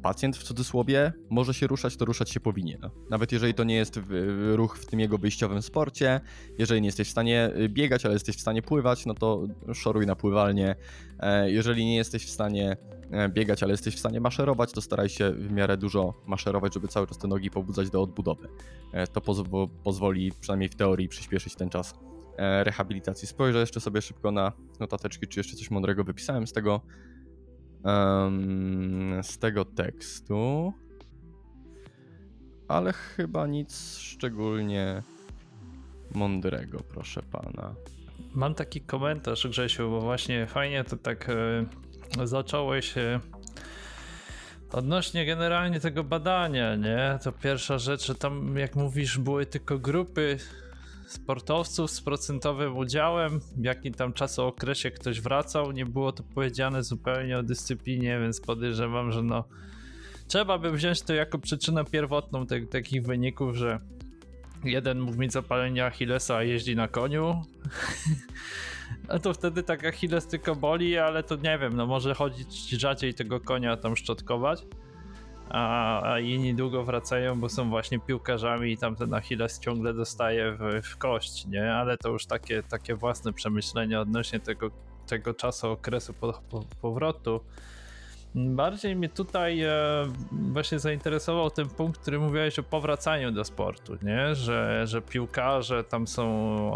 [0.01, 2.89] pacjent w cudzysłowie może się ruszać, to ruszać się powinien.
[3.09, 3.99] Nawet jeżeli to nie jest
[4.55, 6.21] ruch w tym jego wyjściowym sporcie,
[6.57, 10.05] jeżeli nie jesteś w stanie y, biegać, ale jesteś w stanie pływać, no to szoruj
[10.05, 10.75] na pływalnię.
[11.19, 12.77] E, jeżeli nie jesteś w stanie
[13.11, 16.87] e, biegać, ale jesteś w stanie maszerować, to staraj się w miarę dużo maszerować, żeby
[16.87, 18.47] cały czas te nogi pobudzać do odbudowy.
[18.93, 19.43] E, to pozw
[19.83, 21.93] pozwoli przynajmniej w teorii przyspieszyć ten czas
[22.63, 23.27] rehabilitacji.
[23.27, 26.81] Spojrzę jeszcze sobie szybko na notateczki, czy jeszcze coś mądrego wypisałem z tego
[27.83, 30.73] um, z tego tekstu.
[32.67, 35.03] Ale chyba nic szczególnie
[36.13, 37.75] mądrego, proszę pana.
[38.33, 43.19] Mam taki komentarz, Grzesiu, bo właśnie fajnie to tak e, zacząłeś e,
[44.71, 47.19] odnośnie generalnie tego badania, nie?
[47.23, 50.37] To pierwsza rzecz, że tam, jak mówisz, były tylko grupy
[51.11, 55.71] sportowców z procentowym udziałem, w jakim tam czasookresie ktoś wracał.
[55.71, 59.43] Nie było to powiedziane zupełnie o dyscyplinie, więc podejrzewam, że no
[60.27, 63.79] trzeba by wziąć to jako przyczynę pierwotną te, takich wyników, że
[64.63, 67.35] jeden mógł mieć zapalenie Achillesa, a jeździ na koniu.
[69.07, 73.13] No to wtedy tak Achilles tylko boli, ale to nie wiem, no może chodzić rzadziej
[73.13, 74.65] tego konia tam szczotkować
[75.53, 80.51] a, a inni długo wracają, bo są właśnie piłkarzami i tam ten Achilles ciągle dostaje
[80.51, 81.73] w, w kość, nie?
[81.73, 84.71] Ale to już takie, takie własne przemyślenia odnośnie tego,
[85.07, 87.41] tego czasu, okresu po, po, powrotu.
[88.35, 89.71] Bardziej mnie tutaj e,
[90.31, 94.35] właśnie zainteresował ten punkt, który mówiłeś o powracaniu do sportu, nie?
[94.35, 96.25] Że, że piłkarze tam są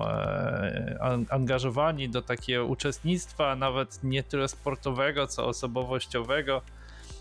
[0.03, 6.61] e, angażowani do takiego uczestnictwa, nawet nie tyle sportowego, co osobowościowego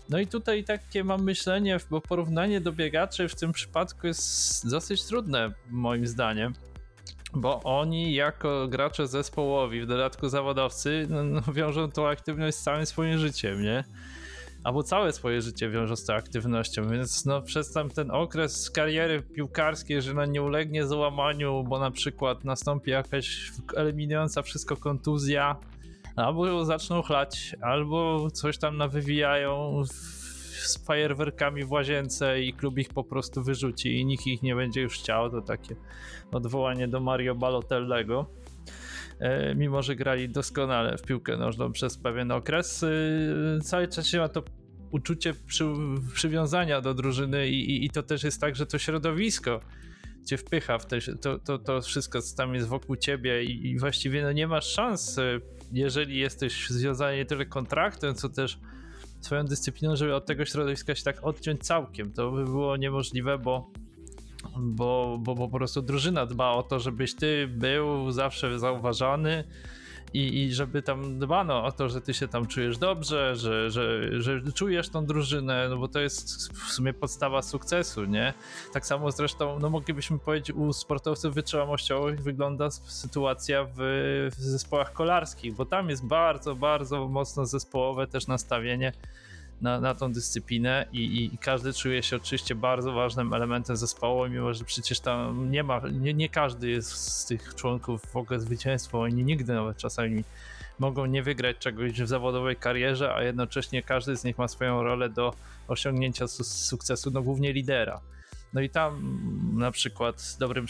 [0.09, 5.03] no i tutaj takie mam myślenie, bo porównanie do biegaczy w tym przypadku jest dosyć
[5.03, 6.53] trudne, moim zdaniem.
[7.33, 12.85] Bo oni, jako gracze zespołowi, w dodatku zawodowcy, no, no, wiążą tą aktywność z całym
[12.85, 13.83] swoim życiem, nie?
[14.63, 19.21] Albo całe swoje życie wiążą z tą aktywnością, więc no, przez tam ten okres kariery
[19.21, 25.55] piłkarskiej, że na nie ulegnie załamaniu, bo na przykład nastąpi jakaś eliminująca wszystko kontuzja,
[26.15, 33.03] albo zaczną chlać, albo coś tam nawywijają z fajerwerkami w łazience i klub ich po
[33.03, 35.31] prostu wyrzuci i nikt ich nie będzie już chciał.
[35.31, 35.75] To takie
[36.31, 38.29] odwołanie do Mario Balotellego.
[39.19, 42.89] E, mimo, że grali doskonale w piłkę nożną przez pewien okres, e,
[43.61, 44.43] cały czas się ma to
[44.91, 45.65] uczucie przy,
[46.13, 49.59] przywiązania do drużyny i, i, i, to też jest tak, że to środowisko
[50.25, 53.79] cię wpycha w te, to, to, to wszystko, co tam jest wokół ciebie i, i
[53.79, 55.39] właściwie no nie masz szans e,
[55.71, 58.59] jeżeli jesteś związany nie tyle kontraktem, co też
[59.21, 62.11] swoją dyscypliną, żeby od tego środowiska się tak odciąć całkiem.
[62.11, 63.71] To by było niemożliwe, bo,
[64.57, 69.43] bo, bo, bo po prostu drużyna dba o to, żebyś ty był zawsze zauważany
[70.13, 74.21] i, i żeby tam dbano o to, że ty się tam czujesz dobrze, że, że,
[74.21, 78.33] że czujesz tą drużynę, no bo to jest w sumie podstawa sukcesu, nie?
[78.73, 83.77] Tak samo zresztą, no moglibyśmy powiedzieć, u sportowców wytrzymałościowych wygląda sytuacja w,
[84.37, 88.93] w zespołach kolarskich, bo tam jest bardzo, bardzo mocno zespołowe też nastawienie
[89.61, 94.53] na, na tą dyscyplinę i, i każdy czuje się oczywiście bardzo ważnym elementem zespołu, mimo
[94.53, 99.01] że przecież tam nie ma, nie, nie każdy jest z tych członków w ogóle zwycięstwo,
[99.01, 100.23] oni nigdy nawet czasami
[100.79, 105.09] mogą nie wygrać czegoś w zawodowej karierze, a jednocześnie każdy z nich ma swoją rolę
[105.09, 105.33] do
[105.67, 108.01] osiągnięcia su sukcesu, no głównie lidera.
[108.53, 109.19] No i tam
[109.57, 110.65] na przykład dobrym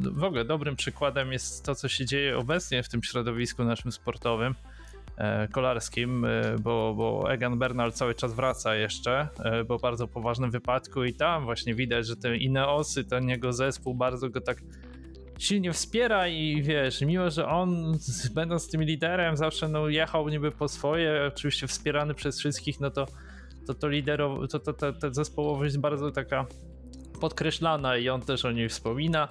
[0.00, 4.54] w ogóle dobrym przykładem jest to, co się dzieje obecnie w tym środowisku naszym sportowym,
[5.52, 11.04] kolarskim, e, bo, bo Egan Bernal cały czas wraca jeszcze e, po bardzo poważnym wypadku
[11.04, 14.58] i tam właśnie widać, że te Ineosy, ten jego zespół bardzo go tak
[15.38, 17.98] silnie wspiera i wiesz, mimo że on
[18.34, 23.06] będąc tym liderem zawsze no, jechał niby po swoje, oczywiście wspierany przez wszystkich, no to
[23.66, 23.88] to, to
[24.48, 26.46] to, to, to, to zespołowość jest bardzo taka
[27.20, 29.28] podkreślana i on też o niej wspomina.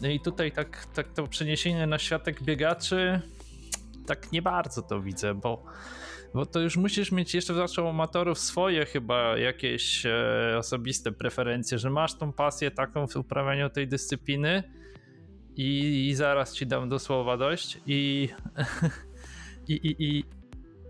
[0.00, 3.20] No i tutaj tak, tak to przeniesienie na światek biegaczy
[4.06, 5.64] tak nie bardzo to widzę, bo,
[6.34, 11.90] bo to już musisz mieć jeszcze zaczął amatorów swoje chyba jakieś e, osobiste preferencje, że
[11.90, 14.62] masz tą pasję taką w uprawianiu tej dyscypliny
[15.56, 18.28] i, i zaraz ci dam do słowa dość i
[19.68, 20.24] i, i, i,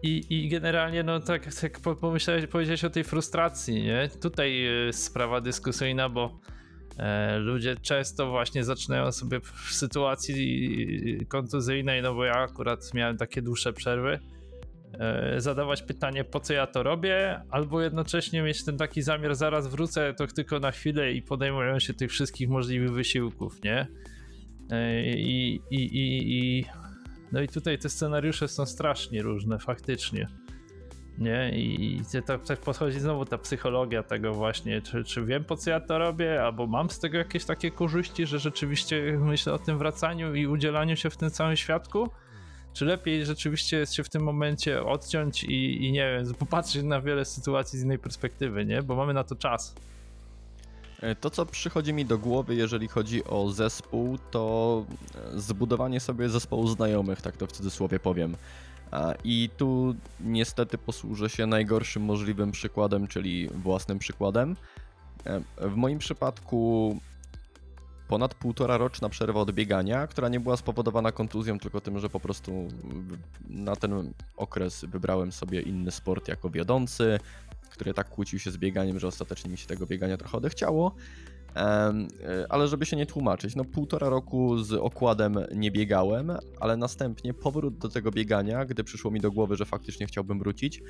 [0.02, 4.08] i, I generalnie, no tak, tak pomyślałeś, powiedziałeś o tej frustracji, nie?
[4.22, 6.59] Tutaj jest sprawa dyskusyjna, bo e,
[7.38, 13.72] ludzie często właśnie zaczynają sobie w sytuacji kontuzyjnej, no bo ja akurat miałem takie dłuższe
[13.72, 14.18] przerwy,
[14.92, 19.66] e, zadawać pytanie, po co ja to robię, albo jednocześnie mieć ten taki zamiar, zaraz
[19.66, 23.86] wrócę, to tylko na chwilę i podejmują się tych wszystkich możliwych wysiłków, nie?
[24.70, 26.64] E, I, i, i, i
[27.32, 30.28] no i tutaj te scenariusze są strasznie różne, faktycznie.
[31.18, 31.50] Nie?
[31.54, 35.80] I tak, tak podchodzi znowu ta psychologia tego właśnie, czy, czy wiem po co ja
[35.80, 40.34] to robię, albo mam z tego jakieś takie korzyści, że rzeczywiście myślę o tym wracaniu
[40.34, 42.10] i udzielaniu się w tym całym świadku,
[42.72, 47.24] czy lepiej rzeczywiście się w tym momencie odciąć i, i nie wiem, popatrzeć na wiele
[47.24, 48.82] sytuacji z innej perspektywy, nie?
[48.82, 49.74] Bo mamy na to czas.
[51.00, 54.84] E, to, co przychodzi mi do głowy, jeżeli chodzi o zespół, to
[55.34, 58.36] e, zbudowanie sobie zespołu znajomych, tak to w cudzysłowie powiem.
[59.24, 64.56] I tu niestety posłużę się najgorszym możliwym przykładem, czyli własnym przykładem.
[65.24, 66.96] E, w moim przypadku
[68.08, 72.20] ponad półtora roczna przerwa od biegania, która nie była spowodowana kontuzją, tylko tym, że po
[72.20, 72.68] prostu
[73.48, 77.20] na ten okres wybrałem sobie inny sport jako wiodący,
[77.70, 80.94] który tak kłócił się z bieganiem, że ostatecznie mi się tego biegania trochę odechciało.
[80.94, 81.29] E,
[82.48, 87.78] ale żeby się nie tłumaczyć, no półtora roku z okładem nie biegałem, ale następnie powrót
[87.78, 90.82] do tego biegania, gdy przyszło mi do głowy, że faktycznie chciałbym wrócić,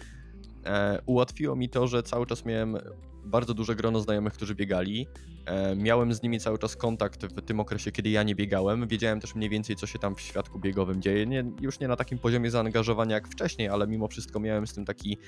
[0.65, 2.77] e, ułatwiło mi to, że cały czas miałem
[3.25, 5.07] bardzo duże grono znajomych, którzy biegali.
[5.47, 8.89] E, miałem z nimi cały czas kontakt w tym okresie, kiedy ja nie biegałem.
[8.89, 11.27] Wiedziałem też mniej więcej, co się tam w świadku biegowym dzieje.
[11.27, 14.85] Nie, już nie na takim poziomie zaangażowania jak wcześniej, ale mimo wszystko miałem z tym
[14.85, 15.19] taki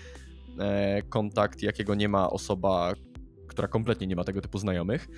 [0.58, 2.92] E, kontakt, jakiego nie ma osoba,
[3.52, 5.08] która kompletnie nie ma tego typu znajomych.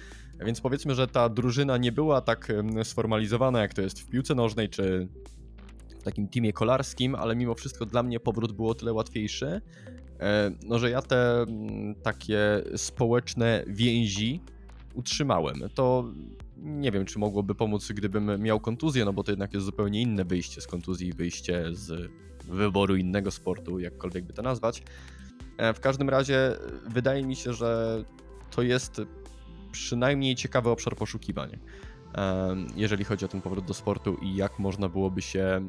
[0.46, 2.52] Więc powiedzmy, że ta drużyna nie była tak
[2.84, 5.08] sformalizowana, jak to jest w piłce nożnej czy
[6.00, 9.60] w takim teamie kolarskim, ale mimo wszystko dla mnie powrót było o tyle łatwiejszy,
[10.20, 11.46] e, no że ja te
[12.02, 14.40] takie społeczne więzi
[14.94, 15.60] utrzymałem.
[15.74, 16.04] To
[16.56, 20.24] nie wiem, czy mogłoby pomóc, gdybym miał kontuzję, no bo to jednak jest zupełnie inne
[20.24, 22.10] wyjście z kontuzji, wyjście z
[22.48, 24.82] wyboru innego sportu, jakkolwiek by to nazwać.
[25.58, 26.56] E, w każdym razie
[26.88, 28.04] wydaje mi się, że
[28.56, 29.02] to jest
[29.72, 31.58] przynajmniej ciekawy obszar poszukiwań,
[32.14, 35.66] e, jeżeli chodzi o ten powrót do sportu i jak można byłoby się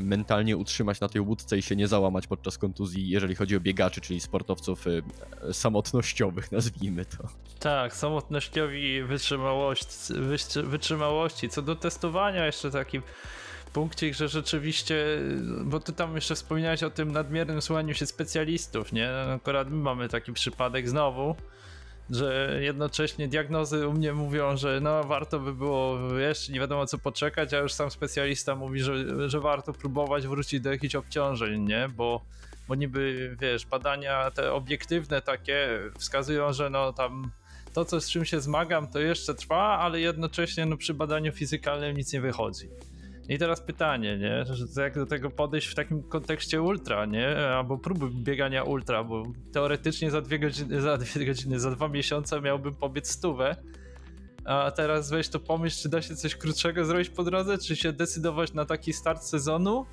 [0.00, 4.00] mentalnie utrzymać na tej łódce i się nie załamać podczas kontuzji, jeżeli chodzi o biegaczy,
[4.00, 4.84] czyli sportowców
[5.52, 7.28] samotnościowych, nazwijmy to.
[7.58, 10.14] Tak, samotnościowi wytrzymałości,
[10.64, 11.48] wytrzymałości.
[11.48, 13.02] Co do testowania, jeszcze takim
[13.72, 15.06] punkcie, że rzeczywiście,
[15.64, 19.10] bo ty tam jeszcze wspominałeś o tym nadmiernym słuchaniu się specjalistów, nie?
[19.10, 21.36] Akurat my mamy taki przypadek znowu,
[22.10, 26.98] że jednocześnie diagnozy u mnie mówią, że no warto by było jeszcze nie wiadomo co
[26.98, 31.88] poczekać, a już sam specjalista mówi, że, że warto próbować wrócić do jakichś obciążeń, nie?
[31.96, 32.24] Bo,
[32.68, 37.30] bo niby, wiesz, badania te obiektywne takie wskazują, że no tam
[37.72, 41.96] to, co z czym się zmagam, to jeszcze trwa, ale jednocześnie no, przy badaniu fizykalnym
[41.96, 42.68] nic nie wychodzi.
[43.28, 44.44] I teraz pytanie, nie?
[44.54, 47.36] Że jak do tego podejść w takim kontekście ultra, nie?
[47.38, 52.40] Albo próby biegania ultra, bo teoretycznie za dwie godziny, za dwie godziny, za dwa miesiące
[52.40, 53.56] miałbym pobiec stówę.
[54.44, 57.92] A teraz weź to pomyśl, czy da się coś krótszego zrobić po drodze, czy się
[57.92, 59.86] decydować na taki start sezonu,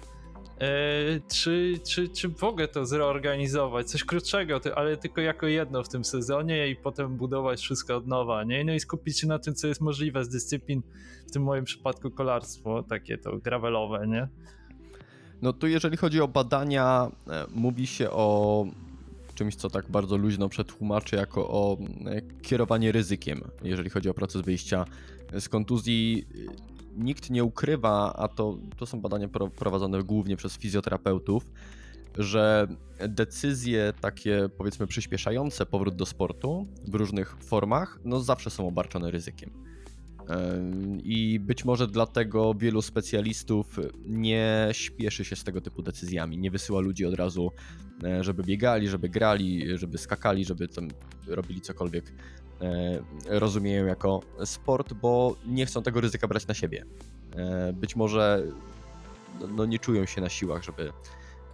[1.27, 6.67] czy, czy, czy mogę to zreorganizować, coś krótszego, ale tylko jako jedno w tym sezonie
[6.67, 8.63] i potem budować wszystko od nowa, nie?
[8.63, 10.81] No i skupić się na tym, co jest możliwe z dyscyplin,
[11.27, 14.27] w tym moim przypadku kolarstwo, takie to gravelowe, nie?
[15.41, 18.65] No tu jeżeli chodzi o badania, e, mówi się o
[19.35, 24.41] czymś, co tak bardzo luźno przetłumaczę jako o e, kierowanie ryzykiem, jeżeli chodzi o proces
[24.41, 24.85] wyjścia
[25.39, 26.27] z kontuzji.
[26.95, 31.51] Nikt nie ukrywa, a to, to są badania pro- prowadzone głównie przez fizjoterapeutów,
[32.17, 32.67] że
[33.07, 39.51] decyzje takie powiedzmy przyspieszające powrót do sportu w różnych formach, no zawsze są obarczone ryzykiem.
[41.03, 46.79] I być może dlatego wielu specjalistów nie śpieszy się z tego typu decyzjami, nie wysyła
[46.79, 47.51] ludzi od razu,
[48.03, 50.67] e, żeby biegali, żeby grali, żeby skakali, żeby
[51.27, 52.13] robili cokolwiek
[53.25, 56.85] rozumieją jako sport, bo nie chcą tego ryzyka brać na siebie.
[57.35, 58.43] E, Być może
[59.41, 60.93] no, no nie czują się na siłach, żeby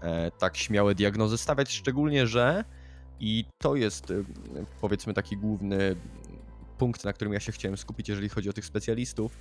[0.01, 2.63] e, tak śmiałe diagnozy stawiać, szczególnie, że
[3.19, 4.23] i to jest e,
[4.81, 5.95] powiedzmy taki główny
[6.77, 9.37] punkt, na którym ja się chciałem skupić, jeżeli chodzi o tych specjalistów.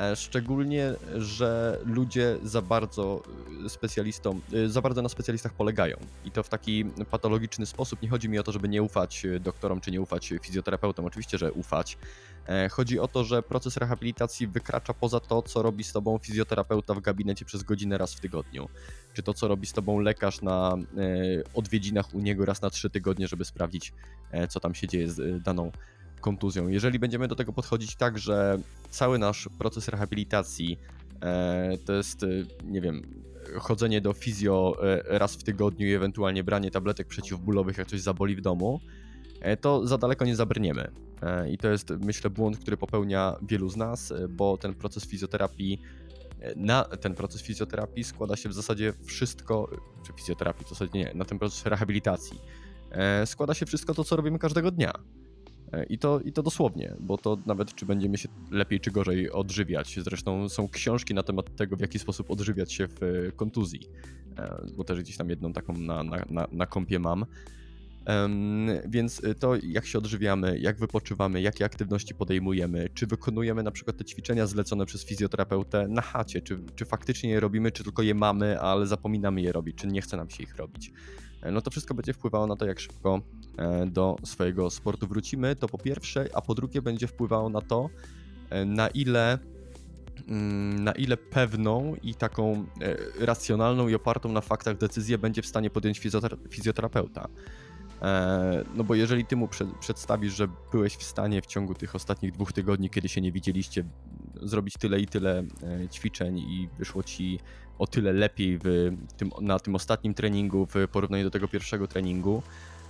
[0.00, 3.22] E, Szczególnie, że ludzie za bardzo
[3.66, 5.96] e, specjalistom, e, za bardzo na specjalistach polegają.
[6.24, 8.02] I to w taki patologiczny sposób.
[8.02, 11.04] Nie chodzi mi o to, żeby nie ufać e, doktorom czy nie ufać fizjoterapeutom.
[11.06, 11.98] Oczywiście, że ufać.
[12.46, 16.94] E, Chodzi o to, że proces rehabilitacji wykracza poza to, co robi z tobą fizjoterapeuta
[16.94, 18.68] w gabinecie przez godzinę raz w tygodniu.
[19.12, 22.90] Czy to, co robi z tobą lekarz na e, odwiedzinach u niego raz na trzy
[22.90, 23.92] tygodnie, żeby sprawdzić,
[24.48, 25.72] co tam się dzieje z daną
[26.20, 26.68] kontuzją.
[26.68, 28.58] Jeżeli będziemy do tego podchodzić tak, że
[28.90, 30.78] cały nasz proces rehabilitacji
[31.22, 32.26] e, to jest, e,
[32.64, 33.02] nie wiem,
[33.58, 38.36] chodzenie do fizjo e, raz w tygodniu i ewentualnie branie tabletek przeciwbólowych, jak coś zaboli
[38.36, 38.80] w domu,
[39.60, 40.90] to za daleko nie zabrniemy.
[41.50, 45.80] I to jest, myślę, błąd, który popełnia wielu z nas, bo ten proces fizjoterapii
[46.56, 49.68] na ten proces fizjoterapii składa się w zasadzie wszystko,
[50.06, 52.40] czy fizjoterapii w zasadzie nie, na ten proces rehabilitacji
[53.26, 54.92] składa się wszystko to, co robimy każdego dnia.
[55.72, 59.30] E, I to, I to dosłownie, bo to nawet czy będziemy się lepiej czy gorzej
[59.30, 59.98] odżywiać.
[60.02, 63.80] Zresztą są książki na temat tego, w jaki sposób odżywiać się w e, kontuzji,
[64.38, 67.26] E, bo też gdzieś tam jedną taką na, na, na, na kompie mam.
[68.88, 74.04] Więc to, jak się odżywiamy, jak wypoczywamy, jakie aktywności podejmujemy, czy wykonujemy na przykład te
[74.04, 78.60] ćwiczenia zlecone przez fizjoterapeutę na chacie, czy, czy faktycznie je robimy, czy tylko je mamy,
[78.60, 80.92] ale zapominamy je robić, czy nie chce nam się ich robić.
[81.42, 83.20] E, No to wszystko będzie wpływało na to, jak szybko
[83.58, 87.90] e, do swojego sportu wrócimy, to po pierwsze, a po drugie będzie wpływało na to,
[88.50, 89.38] e, na ile
[90.28, 92.66] mm, na ile pewną i taką
[93.20, 97.28] racjonalną i opartą na faktach decyzję będzie w stanie podjąć fizjotera- fizjoterapeuta.
[98.74, 102.32] No bo jeżeli ty mu prze- przedstawisz, że byłeś w stanie w ciągu tych ostatnich
[102.32, 103.84] dwóch tygodni, kiedy się nie widzieliście,
[104.42, 107.38] zrobić tyle i tyle e, ćwiczeń i wyszło ci
[107.78, 112.42] o tyle lepiej w tym, na tym ostatnim treningu w porównaniu do tego pierwszego treningu,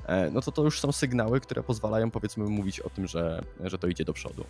[0.06, 3.78] e, no to to już są sygnały, które pozwalają powiedzmy mówić o tym, że, że
[3.78, 4.44] to idzie do przodu.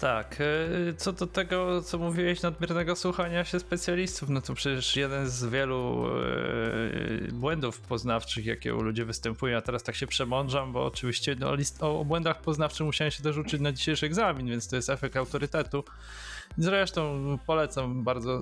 [0.00, 5.28] Tak, e, co do tego, co mówiłeś, nadmiernego słuchania się specjalistów, no to przecież jeden
[5.28, 6.06] z wielu
[7.28, 11.52] e, błędów poznawczych, jakie u ludzi występują, a teraz tak się przemądrzam, bo oczywiście no,
[11.80, 15.16] o, o błędach poznawczych musiałem się też uczyć na dzisiejszy egzamin, więc to jest efekt
[15.16, 15.84] autorytetu.
[16.58, 18.40] Zresztą polecam bardzo e,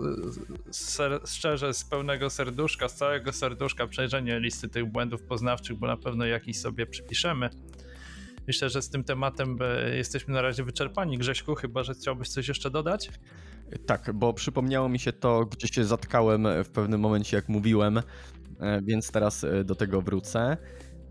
[0.73, 5.97] ser, szczerze, z pełnego serduszka, z całego serduszka przejrzenie listy tych błędów poznawczych, bo na
[5.97, 7.51] pewno jakiś sobie przypiszemy.
[8.49, 11.19] Myślę, że z tym tematem e, jesteśmy na razie wyczerpani.
[11.19, 13.11] Grześku, chyba że chciałbyś coś jeszcze dodać?
[13.87, 17.99] Tak, bo przypomniało mi się to, gdzie się zatkałem w pewnym momencie, jak mówiłem,
[18.61, 20.57] e, więc teraz e, do tego wrócę.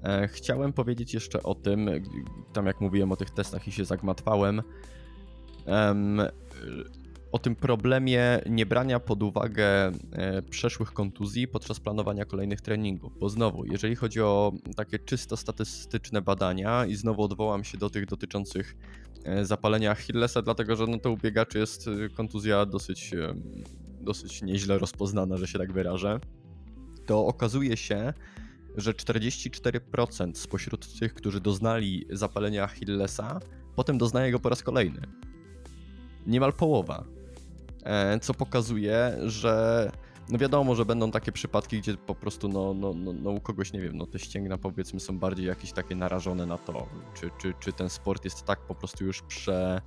[0.03, 1.89] E, Chciałem powiedzieć jeszcze o tym,
[2.53, 4.61] tam jak mówiłem o tych testach i się zagmatwałem,
[5.65, 6.31] em, e,
[7.31, 9.65] o tym problemie niebrania pod uwagę
[10.11, 13.19] e, przeszłych kontuzji podczas planowania kolejnych treningów.
[13.19, 18.05] Bo znowu, jeżeli chodzi o takie czysto statystyczne badania, i znowu odwołam się do tych
[18.05, 18.75] dotyczących
[19.23, 23.11] e, zapalenia Achillesa, dlatego że no to u biegaczy jest e, kontuzja dosyć,
[24.01, 26.19] dosyć nieźle rozpoznana, że się tak wyrażę,
[27.05, 28.13] to okazuje się,
[28.77, 33.39] że 44% spośród tych, którzy doznali zapalenia Achillesa,
[33.75, 35.01] potem doznaje go po raz kolejny.
[36.27, 37.16] Niemal połowa.
[37.87, 39.91] E, Co pokazuje, że
[40.29, 43.73] no wiadomo, że będą takie przypadki, gdzie po prostu no, no, no, no u kogoś,
[43.73, 47.53] nie wiem, no te ścięgna powiedzmy są bardziej jakieś takie narażone na to, czy, czy,
[47.59, 49.81] czy ten sport jest tak po prostu już prze,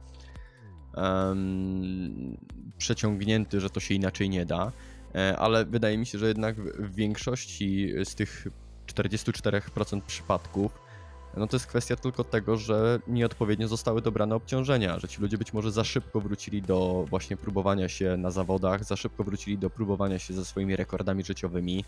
[0.96, 2.36] em,
[2.78, 4.72] przeciągnięty, że to się inaczej nie da,
[5.14, 8.46] E, ale wydaje mi się, że jednak w większości z tych
[8.86, 10.89] 44% przypadków
[11.36, 15.52] no to jest kwestia tylko tego, że nieodpowiednio zostały dobrane obciążenia, że ci ludzie być
[15.52, 20.18] może za szybko wrócili do właśnie próbowania się na zawodach, za szybko wrócili do próbowania
[20.18, 21.84] się ze swoimi rekordami życiowymi,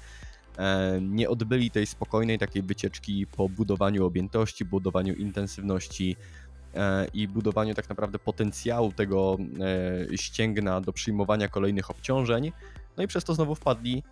[0.58, 6.16] e, nie odbyli tej spokojnej takiej wycieczki po budowaniu objętości, budowaniu intensywności
[6.74, 9.38] e, i budowaniu tak naprawdę potencjału tego
[10.12, 12.52] e, ścięgna do przyjmowania kolejnych obciążeń,
[12.96, 14.02] no i przez to znowu wpadli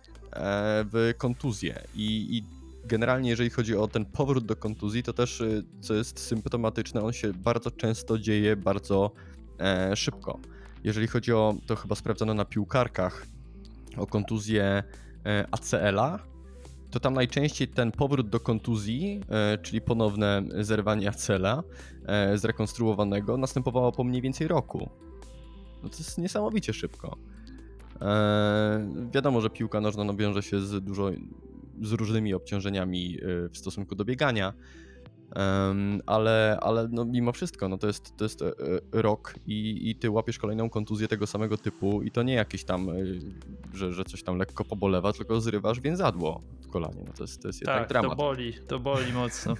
[0.93, 1.81] w kontuzję.
[1.95, 6.19] I, i generalnie jeżeli chodzi o ten powrót do kontuzji, to też, y, co jest
[6.19, 9.11] symptomatyczne, on się bardzo często dzieje bardzo
[9.59, 10.39] e, szybko.
[10.83, 13.25] Jeżeli chodzi o, to chyba sprawdzono na piłkarkach,
[13.97, 14.83] o kontuzję
[15.25, 16.19] e, ACL-a,
[16.91, 21.63] to tam najczęściej ten powrót do kontuzji, e, czyli ponowne zerwanie ACL-a
[22.05, 24.89] e, zrekonstruowanego, następowało po mniej więcej roku.
[25.83, 27.17] No to jest niesamowicie szybko.
[28.01, 31.09] E, wiadomo, że piłka nożna no, wiąże się z dużo
[31.81, 34.53] z różnymi obciążeniami e, w stosunku do biegania,
[36.05, 38.51] ale, ale no, mimo wszystko no, to jest, to jest e, e,
[38.91, 42.89] rok i, i ty łapiesz kolejną kontuzję tego samego typu i to nie jakieś tam,
[42.89, 42.93] e,
[43.73, 47.03] że, że coś tam lekko pobolewa, tylko zrywasz więzadło w kolanie.
[47.07, 48.11] No, to jest, to jest jednak Tak, dramat.
[48.11, 49.55] to boli, to boli mocno.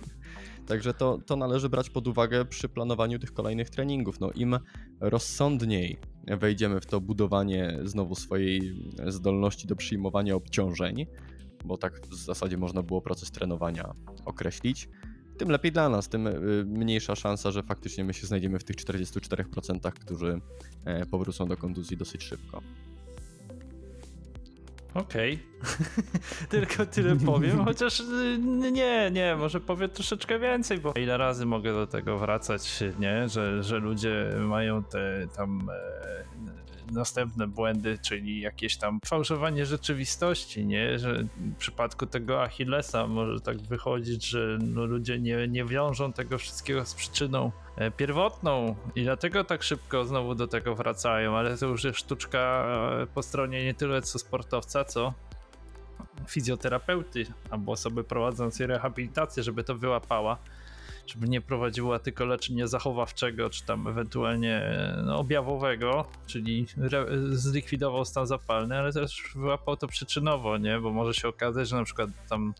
[0.67, 4.19] Także to, to należy brać pod uwagę przy planowaniu tych kolejnych treningów.
[4.19, 4.59] No, Im
[4.99, 5.97] rozsądniej
[6.27, 8.75] wejdziemy w to budowanie znowu swojej
[9.07, 11.05] zdolności do przyjmowania obciążeń,
[11.65, 13.93] bo tak w zasadzie można było proces trenowania
[14.25, 14.89] określić,
[15.41, 18.75] tym lepiej dla nas, tym y, mniejsza szansa, że faktycznie my się znajdziemy w tych
[18.75, 20.41] 44%, którzy
[20.85, 22.61] e, powrócą do kontuzji dosyć szybko.
[24.93, 25.39] Okej.
[26.49, 28.39] Tylko tyle powiem, chociaż y,
[28.71, 33.63] nie, nie, może powiem troszeczkę więcej, bo ile razy mogę do tego wracać, nie, że,
[33.63, 36.30] że ludzie mają te tam e,
[36.91, 43.57] następne błędy, czyli jakieś tam fałszowanie rzeczywistości, nie, że w przypadku tego Achillesa może tak
[43.61, 48.75] wychodzić, że no, ludzie nie, nie wiążą tego wszystkiego z przyczyną e, pierwotną.
[48.95, 52.65] I dlatego tak szybko znowu do tego wracają, ale to już jest sztuczka
[53.01, 55.13] e, po stronie nie tyle co sportowca, co
[56.27, 60.37] fizjoterapeuty albo osoby prowadzącej rehabilitację, żeby to wyłapała,
[61.07, 64.61] żeby nie prowadziła tylko leczenia zachowawczego, czy tam ewentualnie
[65.05, 66.65] no, objawowego, czyli
[67.31, 70.79] zlikwidował stan zapalny, ale też wyłapał to przyczynowo, nie?
[70.79, 72.53] Bo może się okazać, że na przykład tam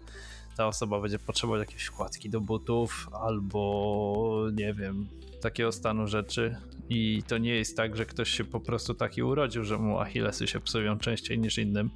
[0.58, 5.08] ta osoba będzie potrzebować jakiejś wkładki do butów, albo nie wiem,
[5.42, 6.56] takiego stanu rzeczy.
[6.90, 10.48] I to nie jest tak, że ktoś się po prostu taki urodził, że mu achillesy
[10.48, 11.90] się psują częściej niż innym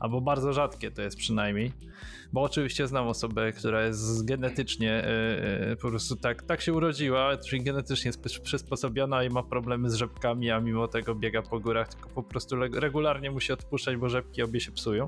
[0.00, 1.72] albo bardzo rzadkie to jest przynajmniej.
[2.32, 7.62] Bo oczywiście znam osobę, która jest genetycznie e, po prostu tak, tak się urodziła, czyli
[7.62, 12.08] genetycznie jest przysposobiona i ma problemy z rzepkami, a mimo tego biega po górach, tylko
[12.10, 15.06] po prostu regularnie musi odpuszczać, bo rzepki obie się psują.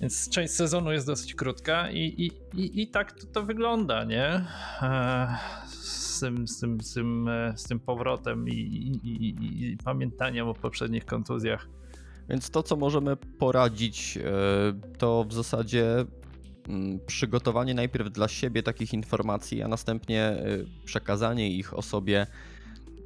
[0.00, 2.26] Więc część sezonu jest dosyć krótka i, i,
[2.60, 4.44] i, i tak to, to wygląda, nie?
[4.82, 5.38] E,
[6.18, 10.54] z tym, z tym, z tym, z tym powrotem i, i, i, i pamiętaniem o
[10.54, 11.68] poprzednich kontuzjach.
[12.28, 14.18] Więc to, co możemy poradzić,
[14.98, 16.04] to w zasadzie
[16.68, 20.36] mm, przygotowanie najpierw dla siebie takich informacji, a następnie
[20.84, 22.26] przekazanie ich osobie,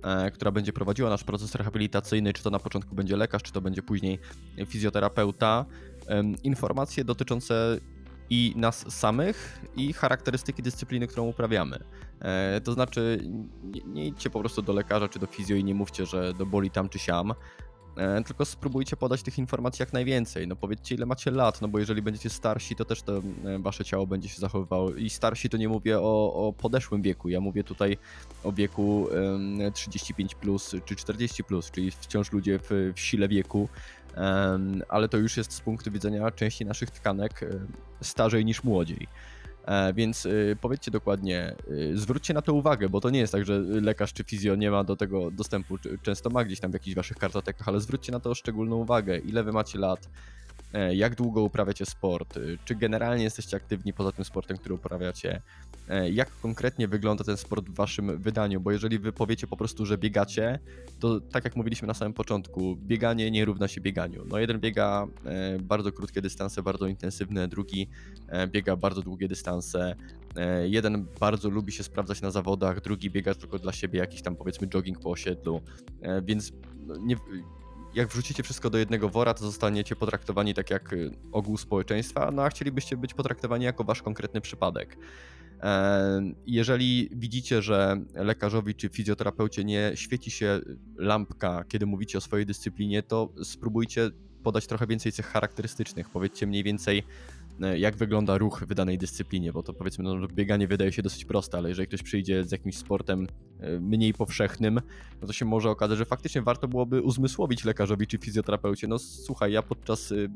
[0.03, 3.61] e, która będzie prowadziła nasz proces rehabilitacyjny, czy to na początku będzie lekarz, czy to
[3.61, 4.19] będzie później
[4.67, 5.65] fizjoterapeuta.
[6.43, 7.79] Informacje dotyczące
[8.31, 11.79] i nas samych, i charakterystyki dyscypliny, którą uprawiamy.
[12.21, 13.21] E, to znaczy,
[13.63, 16.47] nie, nie idźcie po prostu do lekarza czy do fizjo i nie mówcie, że do
[16.47, 17.35] boli tam czy siam, E,
[18.27, 20.49] tylko spróbujcie podać tych informacji jak najwięcej.
[20.49, 23.23] No powiedzcie ile macie lat, no bo jeżeli będziecie starsi, to też to e,
[23.59, 24.95] wasze ciało będzie się zachowywało.
[24.95, 27.97] I starsi to nie mówię o, o podeszłym wieku, ja mówię tutaj
[28.45, 29.09] o wieku
[29.75, 33.69] 35 plus czy 40 plus, czyli wciąż ludzie w, w sile wieku,
[34.89, 37.47] ale to już jest z punktu widzenia części naszych tkanek e,
[38.01, 39.09] starzej niż młodziej.
[39.67, 43.45] E, więc y, powiedzcie dokładnie, y, zwróćcie na to uwagę, bo to nie jest tak,
[43.45, 46.97] że lekarz czy fizjo nie ma do tego dostępu, często ma gdzieś tam w jakichś
[46.97, 50.09] waszych kartotekach, ale zwróćcie na to szczególną uwagę, ile wy macie lat,
[50.95, 55.43] jak długo uprawiacie sport, y, czy generalnie jesteście aktywni poza tym sportem, który uprawiacie,
[55.89, 59.87] e, jak konkretnie wygląda ten sport w waszym wydaniu, bo jeżeli wy powiecie po prostu,
[59.87, 60.59] że biegacie,
[61.01, 64.25] to tak jak mówiliśmy na samym początku, bieganie nie równa się bieganiu.
[64.25, 65.07] No jeden biega
[65.61, 67.89] bardzo krótkie dystanse, bardzo intensywne, drugi
[68.49, 69.97] biega bardzo długie dystanse,
[70.65, 74.69] jeden bardzo lubi się sprawdzać na zawodach, drugi biega tylko dla siebie, jakiś tam powiedzmy
[74.69, 75.61] jogging po osiedlu,
[76.23, 76.53] więc
[76.87, 77.17] no, nie,
[77.95, 82.45] jak wrzucicie wszystko do jednego wora, to zostaniecie potraktowani tak jak y, ogół społeczeństwa, no
[82.45, 84.97] a chcielibyście być potraktowani jako wasz konkretny przypadek.
[86.47, 90.61] Jeżeli widzicie, że lekarzowi czy fizjoterapeucie nie świeci się
[90.97, 94.11] lampka, kiedy mówicie o swojej dyscyplinie, to spróbujcie
[94.43, 96.11] podać trochę więcej cech charakterystycznych.
[96.11, 97.42] Powiedzcie mniej więcej, E,
[97.79, 101.59] jak wygląda ruch w danej dyscyplinie, bo to powiedzmy, no, bieganie wydaje się dosyć proste,
[101.59, 103.27] ale jeżeli ktoś przyjdzie z jakimś sportem
[103.61, 104.81] e, mniej powszechnym,
[105.21, 109.53] no to się może okazać, że faktycznie warto byłoby uzmysłowić lekarzowi czy fizjoterapeucie, no słuchaj,
[109.53, 110.31] ja podczas y,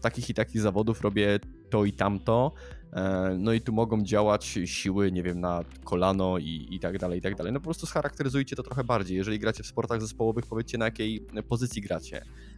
[0.00, 1.38] takich i takich zawodów robię
[1.70, 2.52] to i tamto,
[2.92, 7.18] e, no i tu mogą działać siły, nie wiem, na kolano i, i tak dalej,
[7.18, 7.52] i tak dalej.
[7.52, 9.16] No po prostu scharakteryzujcie to trochę bardziej.
[9.16, 12.55] Jeżeli gracie w sportach zespołowych, powiedzcie na jakiej pozycji gracie E,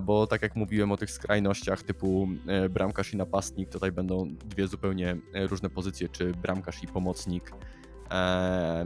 [0.00, 4.68] bo tak jak mówiłem o tych skrajnościach typu e, bramkarz i napastnik, tutaj będą dwie
[4.68, 7.52] zupełnie e, różne pozycje, czy bramkarz i pomocnik.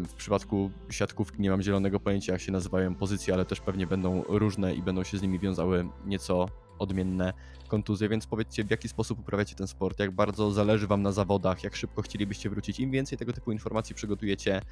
[0.09, 4.22] W przypadku siatkówki nie mam zielonego pojęcia, jak się nazywają pozycje, ale też pewnie będą
[4.29, 6.49] różne i będą się z nimi wiązały nieco
[6.79, 7.33] odmienne
[7.68, 11.64] kontuzje, więc powiedzcie, w jaki sposób uprawiacie ten sport, jak bardzo zależy Wam na zawodach,
[11.64, 12.81] jak szybko chcielibyście wrócić.
[12.81, 14.62] Im więcej tego typu informacji przygotujecie,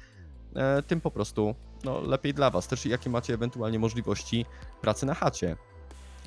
[0.87, 2.67] tym po prostu no, lepiej dla Was.
[2.67, 4.45] Też jakie macie ewentualnie możliwości
[4.81, 5.55] pracy na chacie.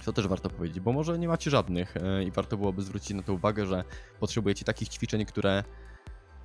[0.04, 3.22] To też warto powiedzieć, bo może nie macie żadnych e, i warto byłoby zwrócić na
[3.22, 3.84] to uwagę, że
[4.20, 5.64] potrzebujecie takich ćwiczeń, które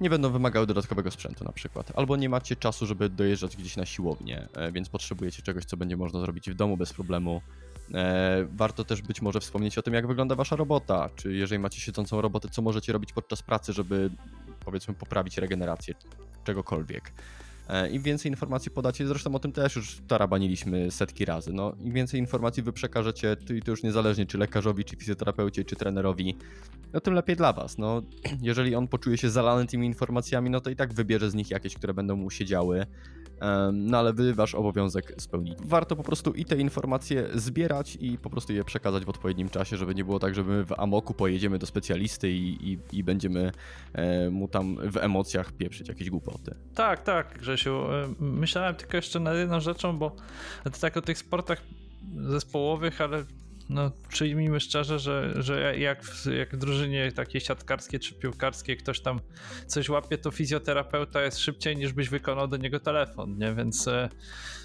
[0.01, 3.85] nie będą wymagały dodatkowego sprzętu na przykład, albo nie macie czasu, żeby dojeżdżać gdzieś na
[3.85, 7.41] siłownię, e, więc potrzebujecie czegoś, co będzie można zrobić w domu bez problemu.
[7.93, 11.79] E, warto też być może wspomnieć o tym, jak wygląda wasza robota, czy jeżeli macie
[11.81, 14.09] siedzącą robotę, co możecie robić podczas pracy, żeby
[14.65, 15.93] powiedzmy poprawić regenerację
[16.43, 17.11] czegokolwiek.
[17.69, 21.93] E, Im więcej informacji podacie, zresztą o tym też już tarabaniliśmy setki razy, no im
[21.93, 26.37] więcej informacji wy przekażecie, to, to już niezależnie czy lekarzowi, czy fizjoterapeucie, czy trenerowi,
[26.93, 27.77] no tym lepiej dla was.
[27.77, 28.01] No,
[28.41, 31.75] jeżeli on poczuje się zalany tymi informacjami, no to i tak wybierze z nich jakieś,
[31.75, 32.85] które będą mu siedziały,
[33.73, 35.57] no ale wy wasz obowiązek spełnić.
[35.65, 39.77] Warto po prostu i te informacje zbierać i po prostu je przekazać w odpowiednim czasie,
[39.77, 43.51] żeby nie było tak, że my w amoku pojedziemy do specjalisty i, i, i będziemy
[43.93, 46.55] e, mu tam w emocjach pieprzyć jakieś głupoty.
[46.75, 47.91] Tak, tak, Grzesiu.
[47.91, 50.15] E, myślałem tylko jeszcze nad jedną rzeczą, bo
[50.81, 51.61] tak o tych sportach
[52.17, 53.23] zespołowych, ale
[53.69, 58.99] no przyjmijmy szczerze, że, że jak, w, jak w drużynie takiej siatkarskiej czy piłkarskiej ktoś
[58.99, 59.19] tam
[59.67, 63.53] coś łapie, to fizjoterapeuta jest szybciej niż byś wykonał do niego telefon, nie?
[63.53, 64.09] Więc, e,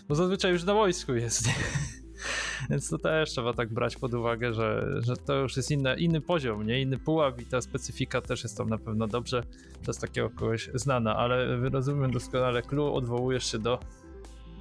[0.09, 1.55] bo zazwyczaj już na wojsku jest, nie?
[2.71, 6.21] Więc to też trzeba tak brać pod uwagę, że, że to już jest inny, inny
[6.21, 6.81] poziom, nie?
[6.81, 9.43] Inny pułap i ta specyfika też jest tam na pewno dobrze
[9.83, 13.79] przez takiego kogoś znana, ale rozumiem doskonale, Clue odwołujesz się do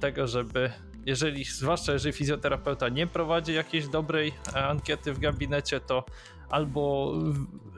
[0.00, 0.70] tego, żeby
[1.06, 6.04] jeżeli, zwłaszcza jeżeli fizjoterapeuta nie prowadzi jakiejś dobrej e, ankiety w gabinecie, to
[6.50, 7.12] albo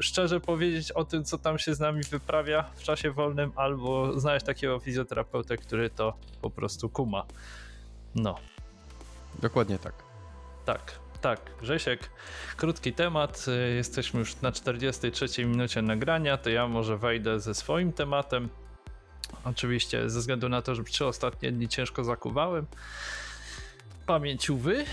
[0.00, 4.46] szczerze powiedzieć o tym, co tam się z nami wyprawia w czasie wolnym, albo znaleźć
[4.46, 7.26] takiego fizjoterapeutę, który to po prostu kuma.
[8.14, 8.34] No.
[9.42, 9.94] Dokładnie tak.
[10.64, 11.40] Tak, tak.
[11.60, 12.10] Grzesiek,
[12.56, 13.44] krótki temat.
[13.48, 18.48] E, jesteśmy już na 43 minucie nagrania, to ja może wejdę ze swoim tematem.
[19.44, 22.66] Oczywiście ze względu na to, że trzy ostatnie dni ciężko zakuwałem
[24.06, 24.84] pamięciówy.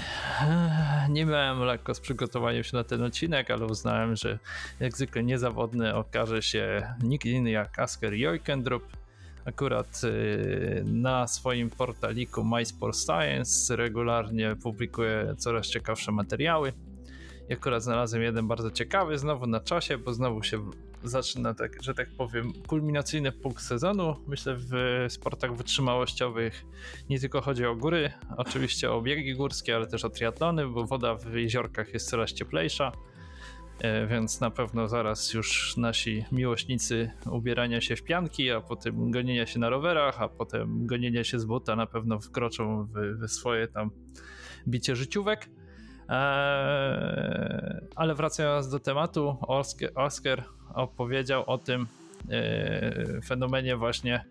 [1.10, 4.40] Nie miałem lekko z przygotowaniem się na ten odcinek, ale uznałem, że
[4.80, 8.84] jak zwykle niezawodny okaże się nikt inny jak Asker Joikendrup.
[9.46, 16.74] Akurat y, na swoim portaliku MySport Science regularnie publikuje coraz ciekawsze materiały.
[17.50, 20.72] I akurat znalazłem jeden bardzo ciekawy, znowu na czasie, bo znowu się
[21.04, 24.16] zaczyna, tak, że tak powiem, kulminacyjny punkt sezonu.
[24.28, 24.72] Myślę w
[25.10, 26.66] sportach wytrzymałościowych
[27.10, 31.16] nie tylko chodzi o góry, oczywiście o biegi górskie, ale też o triatlony, bo woda
[31.16, 32.92] w jeziorkach jest coraz cieplejsza.
[33.82, 39.46] E, więc na pewno zaraz już nasi miłośnicy ubierania się w pianki, a potem gonienia
[39.46, 43.68] się na rowerach, a potem gonienia się z buta na pewno wkroczą w, w swoje
[43.68, 43.92] tam
[44.68, 45.50] bicie życiówek.
[46.10, 50.44] Eee, ale wracając do tematu, Oscar, Oscar
[50.74, 51.88] opowiedział o tym
[52.30, 54.26] eee, fenomenie właśnie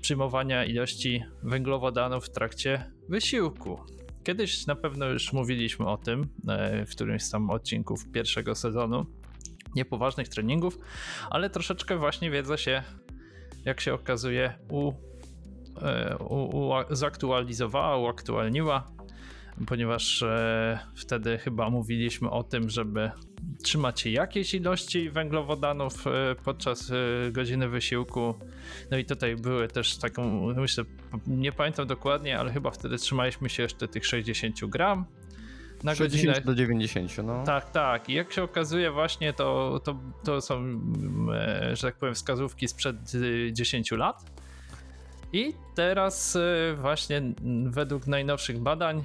[0.00, 3.80] przyjmowania ilości węglowodanów w trakcie wysiłku.
[4.24, 9.06] Kiedyś na pewno już mówiliśmy o tym eee, w którymś z tam odcinków pierwszego sezonu
[9.74, 10.78] niepoważnych treningów,
[11.30, 12.82] ale troszeczkę właśnie wiedza się,
[13.64, 14.92] jak się okazuje, u,
[16.28, 18.92] u, u zaktualizowała, uaktualniła
[19.66, 23.10] ponieważ e, wtedy chyba mówiliśmy o tym, żeby
[23.62, 26.10] trzymać jakieś ilości węglowodanów e,
[26.44, 28.34] podczas e, godziny wysiłku.
[28.90, 30.84] No i tutaj były też taką, myślę,
[31.26, 35.04] nie pamiętam dokładnie, ale chyba wtedy trzymaliśmy się jeszcze tych 60 gram.
[35.84, 36.46] Na 60 godzinę.
[36.46, 37.44] do 90, no.
[37.44, 38.08] Tak, tak.
[38.08, 40.80] I jak się okazuje, właśnie to, to, to są,
[41.34, 42.96] e, że tak powiem, wskazówki sprzed
[43.52, 44.24] 10 lat.
[45.32, 46.38] I teraz
[46.76, 47.22] właśnie
[47.66, 49.04] według najnowszych badań,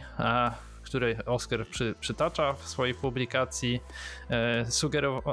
[0.87, 3.79] które Oscar przy, przytacza w swojej publikacji,
[4.29, 4.65] e,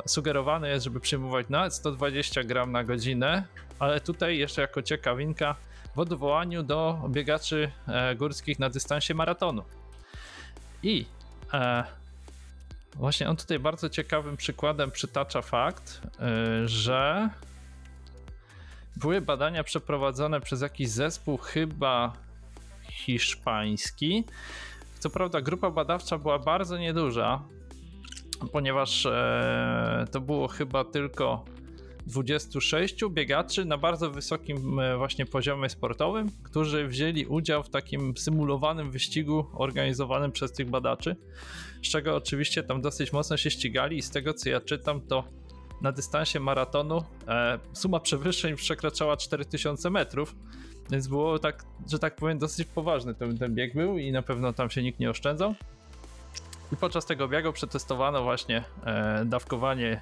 [0.07, 3.45] sugerowane jest, żeby przyjmować nawet 120 gram na godzinę,
[3.79, 5.57] ale tutaj jeszcze jako ciekawinka
[5.95, 9.63] w odwołaniu do biegaczy e, górskich na dystansie maratonu.
[10.83, 11.07] I
[11.53, 11.85] e,
[12.95, 16.01] właśnie on tutaj bardzo ciekawym przykładem przytacza fakt,
[16.65, 17.31] że
[18.97, 22.13] były badania przeprowadzone przez jakiś zespół, chyba
[22.95, 24.25] hiszpański.
[25.05, 27.43] Co prawda, grupa badawcza była bardzo nieduża,
[28.53, 31.45] ponieważ e, to było chyba tylko
[32.07, 38.91] 26 biegaczy na bardzo wysokim e, właśnie poziomie sportowym, którzy wzięli udział w takim symulowanym
[38.91, 41.17] wyścigu organizowanym przez tych badaczy,
[41.83, 45.25] z czego oczywiście tam dosyć mocno się ścigali i z tego co ja czytam to
[45.83, 50.35] na dystansie maratonu e, suma przewyższeń przekraczała 4000 metrów,
[50.91, 54.53] więc było tak, że tak powiem, dosyć poważny ten, ten bieg był i na pewno
[54.53, 55.55] tam się nikt nie oszczędzał.
[56.73, 60.01] I podczas tego biegu przetestowano właśnie e, dawkowanie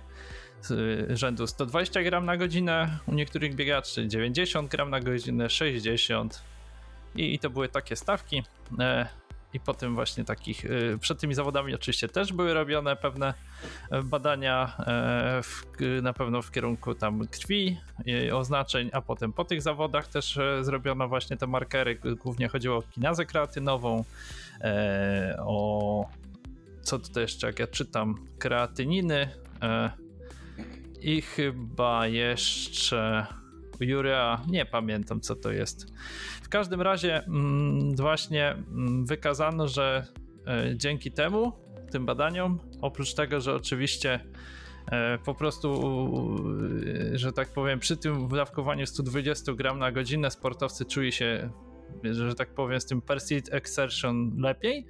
[0.62, 6.42] z rzędu 120 gram na godzinę, u niektórych biegaczy 90 gram na godzinę, 60
[7.14, 8.42] i, i to były takie stawki.
[8.78, 9.08] E,
[9.54, 13.34] I po tym właśnie takich, e, przed tymi zawodami oczywiście też były robione pewne
[14.04, 15.66] badania e, w,
[16.02, 17.80] na pewno w kierunku tam krwi,
[18.28, 22.76] e, oznaczeń, a potem po tych zawodach też e, zrobiono właśnie te markery, głównie chodziło
[22.76, 24.04] o kinazę kreatynową,
[24.60, 26.08] e, o
[26.82, 29.28] co tutaj jeszcze, jak ja czytam, kreatyniny,
[29.62, 29.90] e,
[31.00, 33.26] i chyba jeszcze
[33.80, 35.86] Jurea, nie pamiętam co to jest.
[36.52, 40.06] Każdym razie mm, właśnie mm, wykazano, że
[40.46, 41.52] e, dzięki temu,
[41.90, 44.20] tym badaniom, oprócz tego, że oczywiście
[44.92, 45.80] e, po prostu,
[47.12, 51.50] że tak powiem, przy tym wydawkowaniu 120 gram na godzinę sportowcy czuli się
[52.04, 54.86] że tak powiem, z tym perceived exertion lepiej,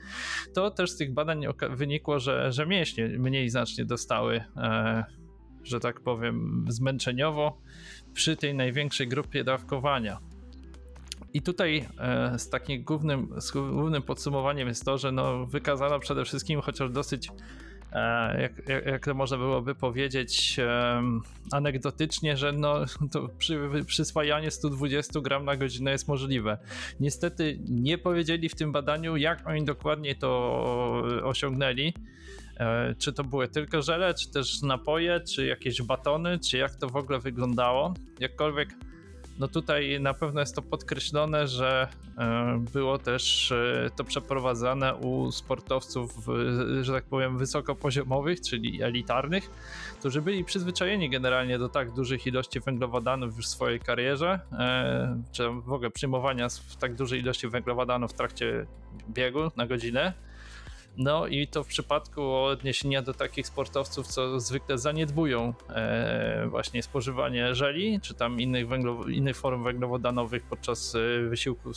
[0.55, 5.05] to też z tych badań wynikło, że, że mięśnie mniej znacznie dostały e,
[5.65, 7.61] że tak powiem, zmęczeniowo
[8.13, 10.32] przy tej największej grupie dawkowania.
[11.35, 16.25] I tutaj e, z takim głównym, z głównym podsumowaniem jest to, że no, wykazano przede
[16.25, 17.29] wszystkim, chociaż dosyć,
[17.93, 21.03] e, jak, jak, jak to można byłoby powiedzieć, e,
[21.53, 26.59] anegdotycznie, że no, to przy, przyswajanie 120 gram na godzinę jest możliwe.
[27.01, 30.63] Niestety nie powiedzieli w tym badaniu, jak oni dokładnie to
[31.23, 31.95] osiągnęli.
[32.99, 36.97] Czy to były tylko żele, czy też napoje, czy jakieś batony, czy jak to w
[36.97, 37.95] ogóle wyglądało.
[38.21, 38.69] Jakkolwiek,
[39.39, 45.33] no tutaj na pewno jest to podkreślone, że e, było też e, to przeprowadzane u
[45.33, 46.27] sportowców,
[46.83, 49.51] że tak powiem, wysokopoziomowych, czyli elitarnych,
[49.99, 54.41] którzy byli przyzwyczajeni generalnie do tak dużych ilości węglowodanów w swojej karierze,
[55.33, 56.49] czy w ogóle przyjmowania
[56.81, 58.67] tak dużej ilości węglowodanów w trakcie
[59.09, 60.13] biegu na godzinę
[60.97, 67.55] no i to w przypadku odniesienia do takich sportowców, co zwykle zaniedbują e, właśnie spożywanie
[67.55, 71.71] żeli, czy tam innych, węglow- innych form węglowodanowych podczas e, wysiłku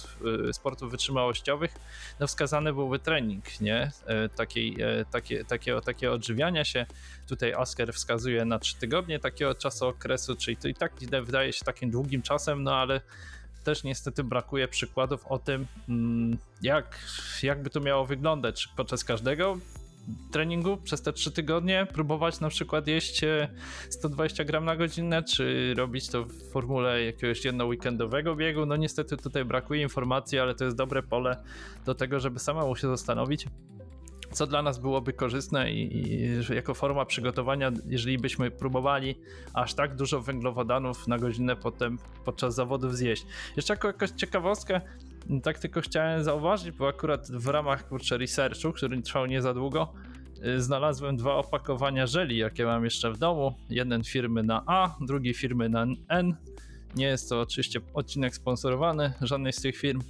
[0.49, 1.75] e, sportów wytrzymałościowych,
[2.19, 3.91] no wskazany byłby trening, nie?
[4.35, 4.77] Takiej,
[5.11, 6.85] takie, takie, takie odżywiania się.
[7.27, 10.91] Tutaj Asker wskazuje na 3 tygodnie takiego czasu okresu, czyli to i tak
[11.23, 13.01] wydaje się takim długim czasem, no ale
[13.65, 16.99] też niestety brakuje przykładów o tym, mm, jak,
[17.43, 18.67] jak by to miało wyglądać.
[18.75, 19.57] Podczas każdego
[20.31, 23.21] treningu przez te trzy tygodnie próbować na przykład jeść
[23.89, 28.65] 120 e, gram na godzinę, czy robić to w formule jakiegoś jedno weekendowego biegu.
[28.65, 31.43] No niestety tutaj brakuje informacji, ale to jest dobre pole
[31.85, 33.45] do tego, żeby samemu się zastanowić,
[34.35, 39.15] co dla nas byłoby korzystne i, i, jako forma przygotowania, jeżeli byśmy próbowali
[39.53, 43.25] aż tak dużo węglowodanów na godzinę potem podczas zawodów zjeść.
[43.55, 44.81] Jeszcze jako jakąś ciekawostkę,
[45.43, 49.93] tak tylko chciałem zauważyć, bo akurat w ramach kurczę researchu, który trwał nie za długo,
[50.45, 53.55] y, znalazłem dwa opakowania żeli, jakie mam jeszcze w domu.
[53.69, 56.35] Jeden firmy na A, drugi firmy na N.
[56.95, 60.01] Nie jest to oczywiście odcinek sponsorowany żadnej z tych firm.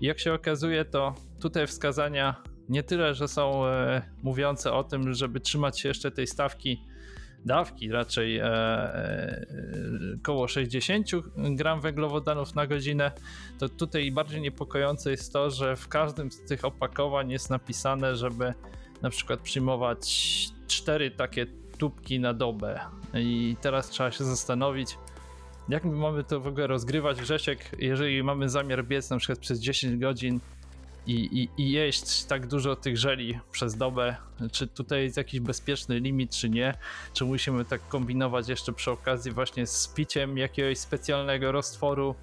[0.00, 5.40] Jak się okazuje, to tutaj wskazania nie tyle, że są e, mówiące o tym, żeby
[5.40, 6.82] trzymać się jeszcze tej stawki
[7.44, 9.46] dawki, raczej e, e,
[10.20, 13.12] około 60 gram węglowodanów na godzinę,
[13.58, 18.54] to tutaj bardziej niepokojące jest to, że w każdym z tych opakowań jest napisane, żeby
[19.02, 20.08] na przykład przyjmować
[20.66, 21.46] cztery takie
[21.78, 22.80] tubki na dobę.
[23.14, 24.98] I teraz trzeba się zastanowić,
[25.68, 29.60] jak my mamy to w ogóle rozgrywać, Grzesiek, jeżeli mamy zamiar biec na przykład przez
[29.60, 30.40] 10 godzin
[31.06, 34.16] i, i, i jeść tak dużo tych żeli przez dobę,
[34.52, 36.74] czy tutaj jest jakiś bezpieczny limit, czy nie,
[37.12, 42.14] czy musimy tak kombinować jeszcze przy okazji właśnie z piciem jakiegoś specjalnego roztworu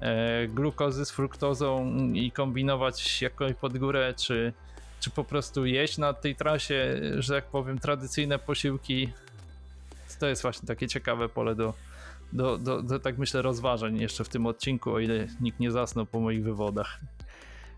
[0.00, 4.52] e, glukozy z fruktozą i kombinować jakoś pod górę, czy,
[5.00, 9.12] czy po prostu jeść na tej trasie, że tak powiem, tradycyjne posiłki.
[10.20, 11.74] To jest właśnie takie ciekawe pole do,
[12.32, 16.06] do, do, do tak myślę, rozważań jeszcze w tym odcinku, o ile nikt nie zasnął
[16.06, 17.00] po moich wywodach.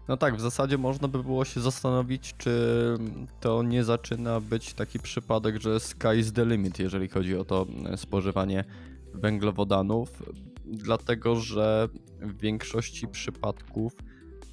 [0.08, 2.50] No tak, w zasadzie można by było się zastanowić, czy
[3.40, 7.66] to nie zaczyna być taki przypadek, że sky is the limit, jeżeli chodzi o to
[7.86, 8.64] e, spożywanie
[9.14, 10.22] węglowodanów,
[10.64, 11.88] dlatego że
[12.20, 13.92] w większości przypadków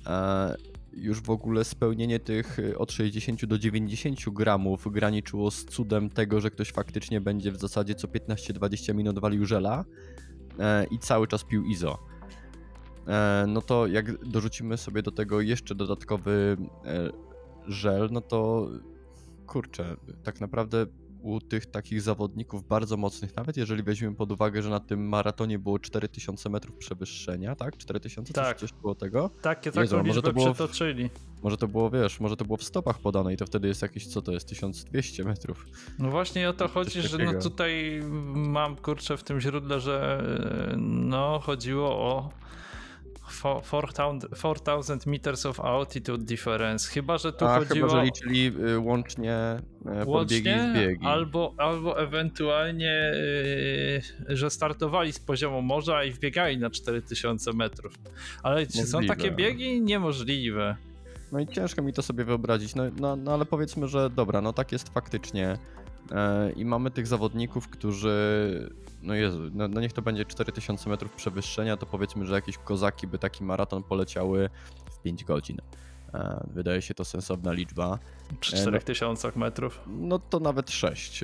[0.08, 0.56] e,
[0.94, 6.42] już w ogóle spełnienie tych y, od 60 do 90 gramów graniczyło z cudem tego,
[6.42, 9.86] że ktoś faktycznie będzie w zasadzie co 15-20 minut walił żela
[10.60, 12.11] e, i cały czas pił izo.
[13.08, 17.10] E, no to jak dorzucimy sobie do tego jeszcze dodatkowy e,
[17.68, 18.68] żel, no to
[19.48, 20.86] kurczę, tak naprawdę
[21.22, 25.60] u tych takich zawodników bardzo mocnych, nawet jeżeli weźmiemy pod uwagę, że na tym maratonie
[25.60, 27.78] było 4000 metrów przewyższenia, tak?
[27.78, 28.58] 4000, Tak.
[28.58, 29.30] coś, było tego?
[29.42, 31.10] Takie Jezu, taką a może to było w- przetoczyli.
[31.44, 34.08] Może to było, wiesz, może to było w stopach podane i to wtedy jest jakieś,
[34.08, 35.66] co to jest, 1200 metrów.
[36.00, 38.02] No właśnie o to Coś chodzi, że no tutaj
[38.36, 40.24] mam kurczę w tym źródle, że
[40.74, 42.30] e, no chodziło o
[43.32, 46.92] 4000 4000 meters of altitude difference.
[46.92, 51.06] Chyba, że tu A chodziło chyba, że liczyli y, łącznie e, podbiegi i łącznie, zbiegi.
[51.06, 53.14] albo, albo ewentualnie,
[54.30, 57.94] e, że startowali z poziomu morza i wbiegali na 4000 metrów.
[58.44, 59.82] Ale czy są takie biegi?
[59.82, 60.76] Niemożliwe.
[61.32, 64.54] No i ciężko mi to sobie wyobrazić, no, no, no ale powiedzmy, że dobra, no
[64.54, 65.58] tak jest faktycznie.
[66.12, 68.70] E, I mamy tych zawodników, którzy,
[69.02, 73.08] no Jezu, no, no niech to będzie 4000 metrów przewyższenia, to powiedzmy, że jakieś kozaki
[73.08, 74.50] by taki maraton poleciały
[74.92, 75.58] w 5 godzin.
[76.14, 78.00] E, Wydaje się to sensowna liczba.
[78.40, 79.80] Przy E, no- 4000 metrów.
[79.88, 81.24] No to nawet 6.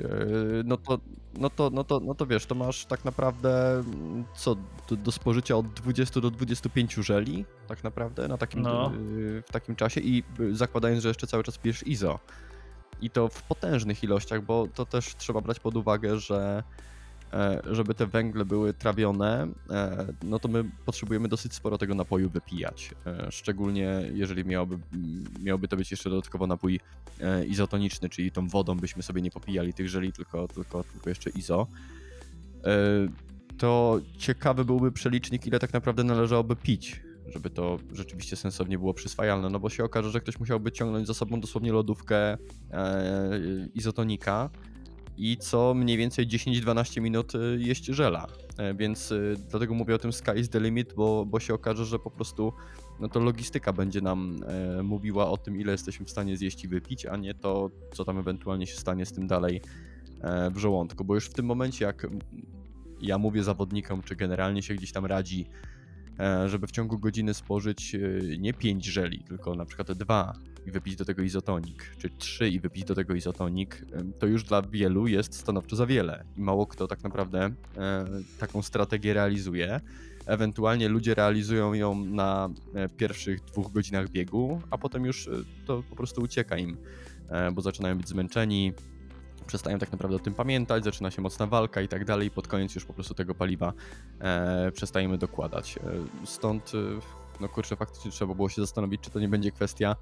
[0.64, 0.98] No to,
[1.38, 4.56] no, to, no, to, no to wiesz, to masz tak naprawdę mm, co
[4.88, 8.92] do, do spożycia od 20 do 25 żeli, tak naprawdę, na takim, No.
[9.10, 12.18] y, w takim czasie i y, zakładając, że jeszcze cały czas pijesz IZO.
[13.00, 16.62] I to w potężnych ilościach, bo to też trzeba brać pod uwagę, że
[17.32, 22.30] e, żeby te węgle były trawione, e, no to my potrzebujemy dosyć sporo tego napoju
[22.30, 22.94] wypijać.
[23.06, 24.78] E, Szczególnie jeżeli miałoby,
[25.42, 26.80] miałby to być jeszcze dodatkowo napój
[27.46, 31.66] izotoniczny, czyli tą wodą byśmy sobie nie popijali tych żeli, tylko, tylko, tylko jeszcze izo.
[33.58, 39.50] To ciekawy byłby przelicznik, ile tak naprawdę należałoby pić, żeby to rzeczywiście sensownie było przyswajalne,
[39.50, 42.38] no bo się okaże, że ktoś musiałby ciągnąć za sobą dosłownie lodówkę e,
[43.74, 44.50] izotonika
[45.16, 48.26] i co mniej więcej 10-12 minut e, jeść żela.
[48.58, 49.16] E, Więc e,
[49.50, 52.52] dlatego mówię o tym sky is the limit, bo, bo się okaże, że po prostu
[53.00, 56.68] no to logistyka będzie nam e, mówiła o tym, ile jesteśmy w stanie zjeść i
[56.68, 59.60] wypić, a nie to, co tam ewentualnie się stanie z tym dalej
[60.20, 61.04] e, w żołądku.
[61.04, 62.06] Bo już w tym momencie, jak
[63.00, 65.46] ja mówię zawodnikom, czy generalnie się gdzieś tam radzi,
[66.46, 67.98] żeby w ciągu godziny spożyć e,
[68.38, 70.32] nie 5 żeli, tylko na przykład dwa
[70.66, 74.44] i wypić do tego izotonik, czy trzy i wypić do tego izotonik, em, to już
[74.44, 76.24] dla wielu jest stanowczo za wiele.
[76.36, 78.06] I mało kto tak naprawdę e,
[78.38, 79.80] taką strategię realizuje.
[80.26, 85.30] Ewentualnie ludzie realizują ją na e, pierwszych dwóch godzinach biegu, a potem już e,
[85.66, 86.76] to po prostu ucieka im,
[87.28, 88.72] e, bo zaczynają być zmęczeni,
[89.48, 92.30] przestają tak naprawdę o tym pamiętać, zaczyna się mocna walka i tak dalej.
[92.30, 93.72] Pod koniec już po prostu tego paliwa
[94.20, 95.76] e, przestajemy dokładać.
[95.76, 96.78] E, stąd, e,
[97.40, 99.96] no kurczę, faktycznie trzeba było się zastanowić, czy to nie będzie kwestia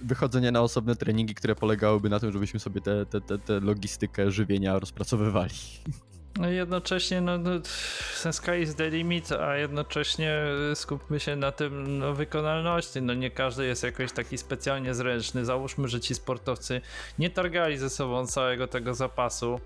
[0.00, 4.30] wychodzenia na osobne treningi, które polegałyby na tym, żebyśmy sobie tę te, te, te logistykę
[4.30, 5.54] żywienia rozpracowywali.
[6.38, 10.42] No jednocześnie, no, no sky is the limit, a jednocześnie
[10.74, 13.02] skupmy się na tym no, wykonalności.
[13.02, 15.44] No nie każdy jest jakoś taki specjalnie zręczny.
[15.44, 16.80] Załóżmy, że ci sportowcy
[17.18, 19.60] nie targali ze sobą całego tego zapasu,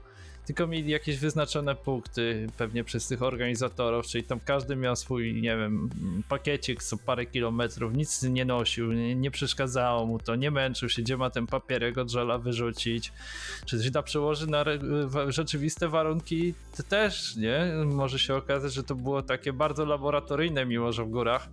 [0.46, 5.56] tylko mieli jakieś wyznaczone punkty, pewnie przez tych organizatorów, czyli tam każdy miał swój, nie
[5.56, 5.90] wiem,
[6.28, 11.02] pakiecik co parę kilometrów, nic nie nosił, nie, nie przeszkadzało mu to, nie męczył się,
[11.02, 13.12] gdzie ma ten papierek od żela wyrzucić,
[13.66, 14.64] czy się da przełożyć na
[15.28, 17.72] rzeczywiste warunki, to też, nie?
[17.86, 21.48] Może się okazać, że to było takie bardzo laboratoryjne, mimo że w górach.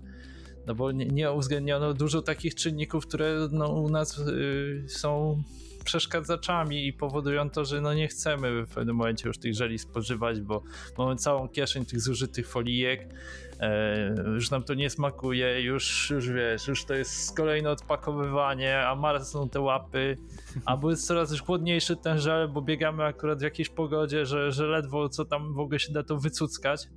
[0.67, 5.43] No bo nie, nie uwzględniono dużo takich czynników, które no, u nas y, są
[5.87, 10.41] przeszkadzaczami i powodują to, że no nie chcemy w pewnym momencie już tych żeli spożywać,
[10.41, 10.63] bo
[10.97, 13.13] mamy całą kieszeń tych zużytych folijek,
[13.59, 18.95] e, już nam to nie smakuje, już, już wiesz, już to jest kolejne odpakowywanie, a
[18.95, 20.17] marzną te łapy,
[20.65, 24.67] albo jest coraz już chłodniejszy ten żel, bo biegamy akurat w jakiejś pogodzie, że, że
[24.67, 26.87] ledwo co tam w ogóle się da to wycuckać.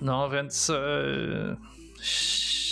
[0.00, 1.56] No więc e,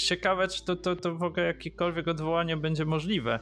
[0.07, 3.41] ciekawe, czy to, to, to w ogóle jakiekolwiek odwołanie będzie możliwe.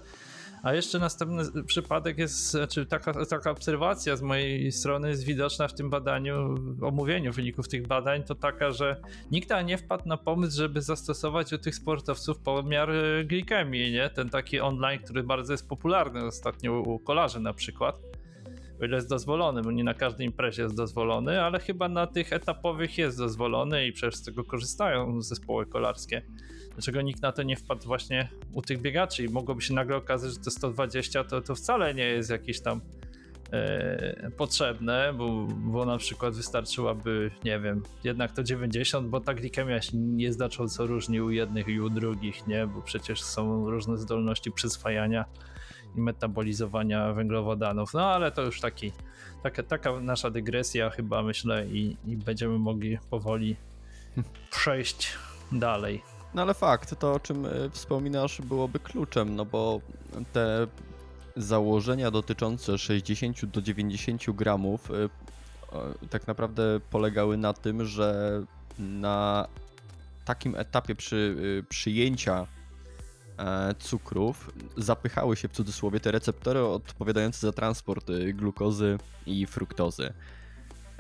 [0.63, 5.75] A jeszcze następny przypadek jest, znaczy taka, taka obserwacja z mojej strony jest widoczna w
[5.75, 8.97] tym badaniu, w omówieniu wyników tych badań, to taka, że
[9.31, 14.11] nikt nie wpadł na pomysł, żeby zastosować u tych sportowców pomiar e, glikemii, nie?
[14.11, 18.01] Ten taki online, który bardzo jest popularny ostatnio u kolarzy na przykład.
[18.81, 22.33] O ile jest dozwolony, bo nie na każdej imprezie jest dozwolony, ale chyba na tych
[22.33, 26.23] etapowych jest dozwolony i przecież z tego korzystają zespoły kolarskie.
[26.81, 30.33] Dlaczego nikt na to nie wpadł właśnie u tych biegaczy i mogłoby się nagle okazać,
[30.33, 32.81] że to 120 to, to wcale nie jest jakiś tam
[33.53, 39.83] e, potrzebne, bo, bo na przykład wystarczyłaby, nie wiem, jednak to 90, bo ta glikemia
[39.83, 42.67] się nie znacząco różni u jednych i u drugich, nie?
[42.67, 45.25] Bo przecież są różne zdolności przyswajania
[45.97, 47.95] i metabolizowania węglowodanów.
[47.95, 48.93] No ale to już taki,
[49.43, 53.57] taka, taka nasza dygresja chyba myślę i, i będziemy mogli powoli
[54.51, 55.13] przejść
[55.53, 56.03] dalej.
[56.35, 59.81] No ale fakt, to o czym e, wspominasz byłoby kluczem, no bo
[60.33, 60.67] te
[61.37, 65.09] założenia dotyczące 60 do 90 gramów e,
[66.11, 68.43] tak naprawdę polegały na tym, że
[68.79, 69.49] na
[70.25, 72.47] takim etapie przy, e, przyjęcia
[73.79, 80.13] cukrów zapychały się w cudzysłowie te receptory odpowiadające za transport glukozy i fruktozy.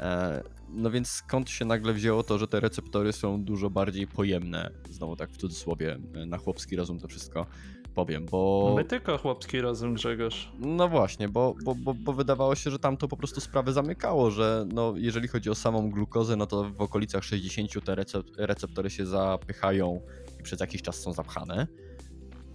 [0.01, 0.42] E,
[0.72, 4.70] No więc skąd się nagle wzięło to, że te receptory są dużo bardziej pojemne?
[4.90, 7.46] Znowu tak w cudzysłowie, e, na chłopski rozum to wszystko
[7.94, 8.72] powiem, bo...
[8.76, 10.53] My tylko chłopski rozum, Grzegorz.
[10.59, 14.30] No właśnie, bo, bo, bo, bo wydawało się, że tam to po prostu sprawę zamykało,
[14.30, 18.90] że no, jeżeli chodzi o samą glukozę, no to w okolicach 60 te recep- receptory
[18.90, 20.01] się zapychają
[20.40, 21.66] i przez jakiś czas są zapchane.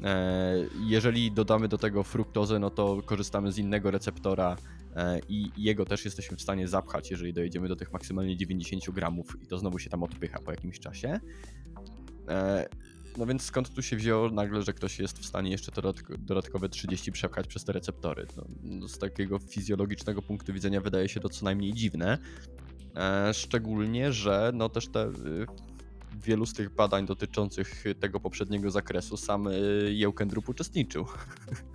[0.04, 4.56] E, Jeżeli dodamy do tego fruktozę, no to korzystamy z innego receptora
[5.30, 9.48] i jego też jesteśmy w stanie zapchać, jeżeli dojedziemy do tych maksymalnie 90 gramów i
[9.48, 11.20] to znowu się tam odpycha po jakimś czasie.
[12.28, 12.66] E,
[13.18, 16.70] No więc skąd tu się wzięło nagle, że ktoś jest w stanie jeszcze dodatko- dodatkowe
[16.70, 18.28] 30 przepchać przez te receptory?
[18.38, 22.18] No, no z takiego fizjologicznego punktu widzenia wydaje się to co najmniej dziwne.
[22.96, 25.12] E, Szczególnie, że no też te y,
[26.24, 29.52] wielu z tych badań dotyczących tego poprzedniego zakresu sam y,
[29.94, 31.06] Jełkendrup uczestniczył.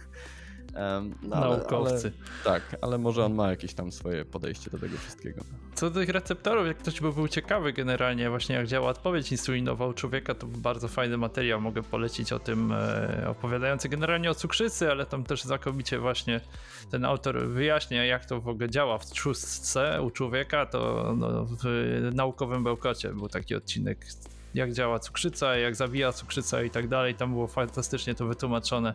[1.22, 2.12] No, ale- Naukowcy.
[2.44, 5.40] Ale, tak, ale może on ma jakieś tam swoje podejście do tego wszystkiego.
[5.74, 9.86] Co do tych receptorów, jak ktoś by był ciekawy generalnie właśnie jak działa odpowiedź insulinowa
[9.86, 14.90] u człowieka, to bardzo fajny materiał mogę polecić o tym, e, opowiadający generalnie o cukrzycy,
[14.90, 16.40] ale tam też znakomicie właśnie
[16.90, 21.64] ten autor wyjaśnia jak to w ogóle działa w trzustce u człowieka, to no, w
[22.14, 24.06] naukowym bełkocie był taki odcinek
[24.54, 28.94] jak działa cukrzyca, jak zabija cukrzyca i tak dalej, tam było fantastycznie to wytłumaczone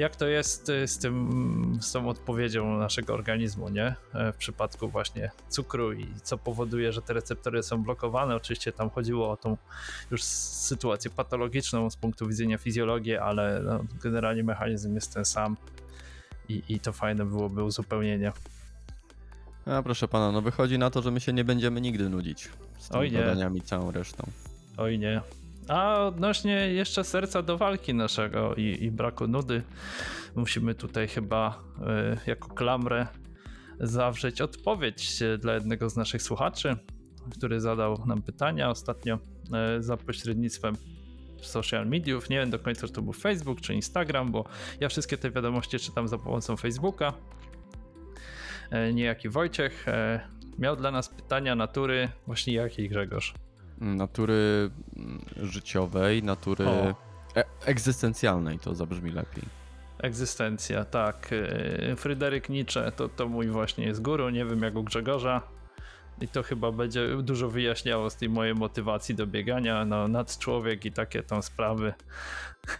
[0.00, 3.94] jak to jest y, z tym, z tą odpowiedzią naszego organizmu, nie?
[4.14, 8.36] E, W przypadku właśnie cukru i co powoduje, że te receptory są blokowane.
[8.36, 9.56] Oczywiście tam chodziło o tą
[10.10, 15.56] już sytuację patologiczną z punktu widzenia fizjologii, ale no, generalnie mechanizm jest ten sam
[16.48, 18.32] i, i to fajne byłoby uzupełnienie.
[19.66, 22.48] A proszę pana, no wychodzi na to, że my się nie będziemy nigdy nudzić
[22.78, 24.24] z tymi badaniami całą resztą.
[24.76, 25.20] Oj nie.
[25.70, 29.62] A odnośnie jeszcze serca do walki naszego i, i braku nudy,
[30.36, 31.62] musimy tutaj chyba
[32.26, 33.06] y, jako klamrę
[33.80, 36.76] zawrzeć odpowiedź dla jednego z naszych słuchaczy,
[37.36, 39.18] który zadał nam pytania ostatnio
[39.78, 40.76] y, za pośrednictwem
[41.42, 42.30] social mediów.
[42.30, 44.44] Nie wiem do końca, czy to był Facebook czy Instagram, bo
[44.80, 47.12] ja wszystkie te wiadomości czytam za pomocą Facebooka.
[48.88, 49.86] Y, Niejaki Wojciech
[50.58, 53.34] miał dla nas pytania natury właśnie jakiej Grzegorz?
[53.80, 56.94] Natury mm, życiowej, natury O.
[57.36, 59.44] e- egzystencjalnej, to zabrzmi lepiej.
[59.98, 61.30] Egzystencja, tak.
[61.88, 65.42] Yy, Fryderyk Nietzsche to, to mój właśnie jest guru, nie wiem jak u Grzegorza.
[66.20, 70.92] I to chyba będzie dużo wyjaśniało z tej mojej motywacji do biegania, no nadczłowiek i
[70.92, 71.92] takie tam sprawy.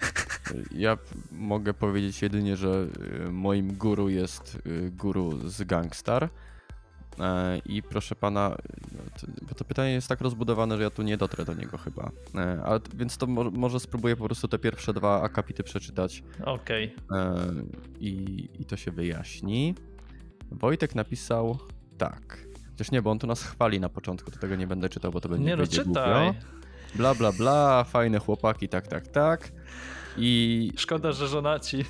[0.71, 0.99] Ja
[1.33, 2.87] mogę powiedzieć jedynie, że
[3.27, 6.29] y, moim guru jest y, guru z Gangstar.
[7.21, 8.57] E, I proszę pana,
[9.49, 12.11] bo to pytanie jest tak rozbudowane, że ja tu nie dotrę do niego chyba.
[12.35, 16.95] E, Ale, więc to mo- może spróbuję po prostu te pierwsze dwa akapity przeczytać Okej,
[17.13, 17.35] e,
[18.01, 19.75] i, i to się wyjaśni.
[20.51, 21.59] Wojtek napisał
[21.99, 22.39] tak.
[22.71, 25.21] Chociaż nie, bo on tu nas chwali na początku, to tego nie będę czytał, bo
[25.21, 25.85] to będzie nie no czytaj.
[25.85, 26.35] głupio.
[26.95, 29.53] Bla, bla, bla, fajne chłopaki, tak, tak, tak.
[30.17, 31.85] I Szkoda, że żonaci.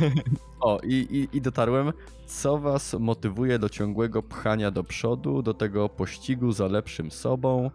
[0.60, 1.92] o, i, i, i dotarłem.
[2.26, 7.70] Co was motywuje do ciągłego pchania do przodu, do tego pościgu za lepszym sobą?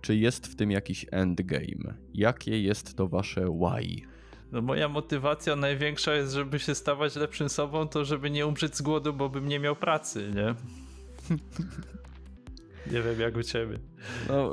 [0.00, 1.94] Czy jest w tym jakiś endgame?
[2.14, 4.06] Jakie jest to wasze why?
[4.52, 8.82] No moja motywacja największa jest, żeby się stawać lepszym sobą, to żeby nie umrzeć z
[8.82, 10.54] głodu, bo bym nie miał pracy, nie?
[12.92, 13.78] nie wiem jak u ciebie.
[14.28, 14.52] No,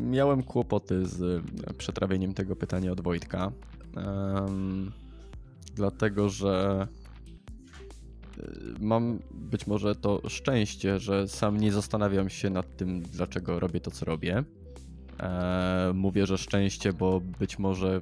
[0.00, 3.52] miałem kłopoty z y, przetrawieniem tego pytania od Wojtka.
[3.96, 4.92] Em,
[5.74, 6.86] dlatego, że
[8.38, 8.42] y,
[8.80, 13.90] mam być może to szczęście, że sam nie zastanawiam się nad tym, dlaczego robię to,
[13.90, 14.44] co robię.
[15.20, 18.00] E, mówię, że szczęście, bo być może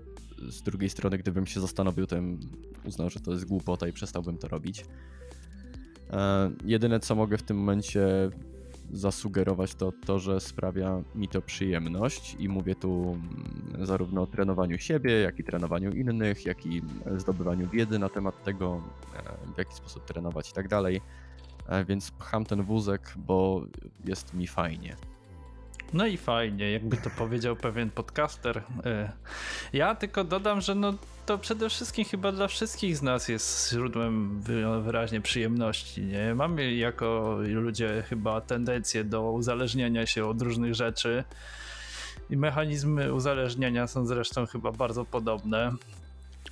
[0.49, 2.41] z drugiej strony, gdybym się zastanowił, to bym
[2.85, 4.85] uznał, że to jest głupota i przestałbym to robić.
[6.11, 8.31] E, jedyne, co mogę w tym momencie
[8.93, 13.19] zasugerować, to to, że sprawia mi to przyjemność i mówię tu
[13.75, 16.83] mm, zarówno o trenowaniu siebie, jak i trenowaniu innych, jak i
[17.17, 18.83] zdobywaniu wiedzy na temat tego,
[19.15, 21.01] e, w jaki sposób trenować i tak dalej.
[21.69, 23.67] e, więc pcham ten wózek, bo
[24.05, 24.97] jest mi fajnie.
[25.93, 28.63] No i fajnie, jakby to powiedział pewien podcaster.
[28.85, 29.13] E,
[29.73, 30.95] ja tylko dodam, że no
[31.27, 34.41] to przede wszystkim chyba dla wszystkich z nas jest źródłem
[34.83, 36.03] wyraźnie przyjemności.
[36.03, 36.35] Nie?
[36.35, 41.25] Mamy jako ludzie chyba tendencję do uzależniania się od różnych rzeczy.
[42.31, 45.73] I mechanizmy uzależnienia są zresztą chyba bardzo podobne.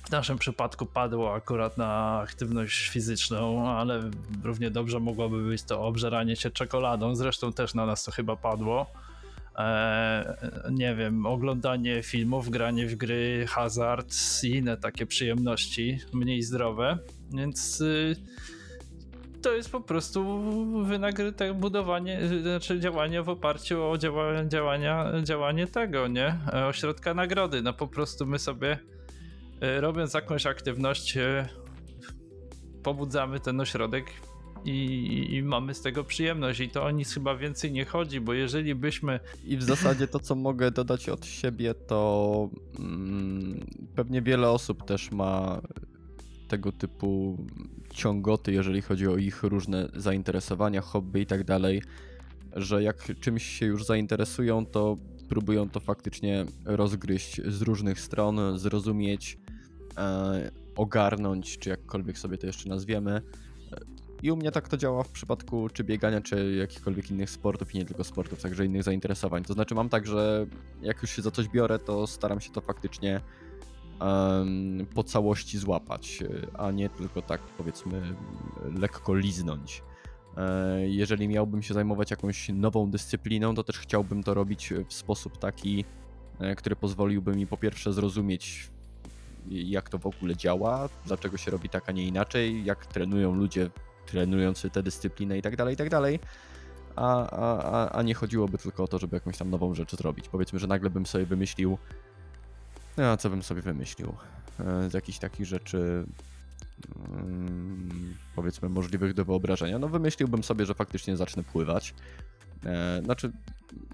[0.03, 4.01] W naszym przypadku padło akurat na aktywność fizyczną, ale
[4.43, 7.15] równie dobrze mogłoby być to obżeranie się czekoladą.
[7.15, 8.85] Zresztą też na nas to chyba padło.
[9.57, 10.25] Eee,
[10.71, 16.97] nie wiem, oglądanie filmów, granie w gry, hazard i inne takie przyjemności, mniej zdrowe.
[17.33, 18.15] Więc y,
[19.41, 20.41] to jest po prostu
[20.83, 26.35] wynagryte budowanie, znaczy działanie w oparciu o działa, działania, działanie tego, nie?
[26.69, 27.61] Ośrodka nagrody.
[27.61, 28.79] No po prostu my sobie
[29.63, 31.17] y, robiąc jakąś aktywność
[32.83, 34.05] pobudzamy ten ośrodek
[34.65, 38.33] i, i, mamy z tego przyjemność i to o nic chyba więcej nie chodzi, bo
[38.33, 39.19] jeżeli byśmy...
[39.45, 42.49] I w zasadzie to, co mogę dodać od siebie, to
[42.79, 45.61] mm, pewnie wiele osób też ma
[46.47, 47.37] tego typu
[47.93, 51.81] ciągoty, jeżeli chodzi o ich różne zainteresowania, hobby i tak dalej,
[52.55, 54.97] że jak czymś się już zainteresują, to
[55.29, 59.37] próbują to faktycznie rozgryźć z różnych stron, zrozumieć,
[59.97, 63.21] e, ogarnąć, czy jakkolwiek sobie to jeszcze nazwiemy.
[64.23, 67.77] I u mnie tak to działa w przypadku czy biegania, czy jakichkolwiek innych sportów i
[67.77, 69.43] nie tylko sportów, także innych zainteresowań.
[69.43, 70.45] To znaczy mam tak, że
[70.81, 73.21] jak już się za coś biorę, to staram się to faktycznie
[74.01, 78.15] um, po całości złapać, a nie tylko tak powiedzmy
[78.79, 79.83] lekko liznąć.
[80.37, 85.37] E, jeżeli miałbym się zajmować jakąś nową dyscypliną, to też chciałbym to robić w sposób
[85.37, 85.85] taki,
[86.39, 88.69] e, który pozwoliłby mi po pierwsze zrozumieć,
[89.47, 93.69] jak to w ogóle działa, dlaczego się robi tak, a nie inaczej, jak trenują ludzie
[94.07, 96.19] trenujący tę dyscyplinę i tak dalej, i tak dalej.
[96.95, 100.29] A, a, a nie chodziłoby tylko o to, żeby jakąś tam nową rzecz zrobić.
[100.29, 101.77] Powiedzmy, że nagle bym sobie wymyślił.
[102.97, 104.13] No, a co bym sobie wymyślił?
[104.59, 106.05] E, z jakichś takich rzeczy
[107.09, 109.79] mm, powiedzmy możliwych do wyobrażenia.
[109.79, 111.93] No wymyśliłbym sobie, że faktycznie zacznę pływać.
[112.65, 113.31] E, znaczy,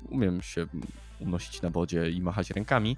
[0.09, 0.67] umiem się
[1.19, 2.97] unosić na wodzie i machać rękami,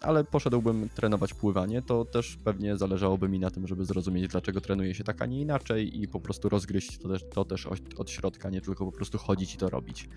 [0.00, 4.94] ale poszedłbym trenować pływanie, to też pewnie zależałoby mi na tym, żeby zrozumieć, dlaczego trenuje
[4.94, 8.50] się tak, a nie inaczej i po prostu rozgryźć to też, to też od środka,
[8.50, 10.08] nie tylko po prostu chodzić i to robić.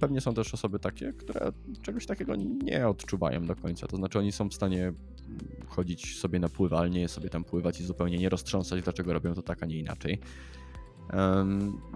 [0.00, 1.52] Pewnie są też osoby takie, które
[1.82, 3.86] czegoś takiego nie odczuwają do końca.
[3.86, 4.92] To znaczy, oni są w stanie
[5.68, 9.62] chodzić sobie na pływalnię, sobie tam pływać i zupełnie nie roztrząsać, dlaczego robią to tak,
[9.62, 10.20] a nie inaczej.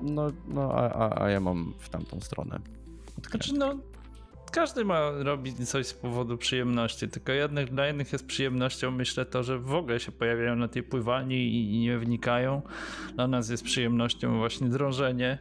[0.03, 2.59] No, no a, a, ja mam w tamtą stronę.
[3.31, 3.79] Znaczy, no,
[4.53, 9.43] każdy ma robić coś z powodu przyjemności, tylko jednych, dla jednych jest przyjemnością, myślę to,
[9.43, 12.63] że w ogóle się pojawiają na tej pływalni i, nie wnikają.
[13.15, 15.39] Dla nas jest przyjemnością właśnie drążenie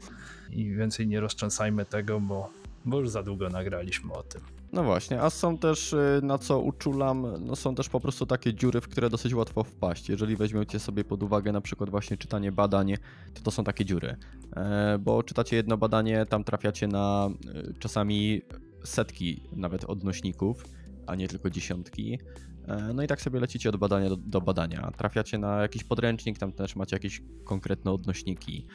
[0.50, 2.50] i więcej nie rozcząsajmy tego, bo,
[2.86, 4.42] bo już za długo nagraliśmy o tym.
[4.74, 8.54] No właśnie, a są też, y, na co uczulam, no są też po prostu takie
[8.54, 10.10] dziury, w które dosyć łatwo wpaść.
[10.10, 12.94] Jeżeli weźmiecie sobie pod uwagę na przykład właśnie czytanie badań,
[13.34, 14.16] to to są takie dziury.
[14.56, 18.42] E, bo czytacie jedno badanie, tam trafiacie na y, czasami
[18.84, 20.66] setki nawet odnośników,
[21.08, 22.20] a nie tylko dziesiątki.
[22.68, 24.92] E, no i tak sobie lecicie od badania do, do, badania.
[24.98, 28.68] Trafiacie na jakiś podręcznik, tam też macie jakieś konkretne odnośniki.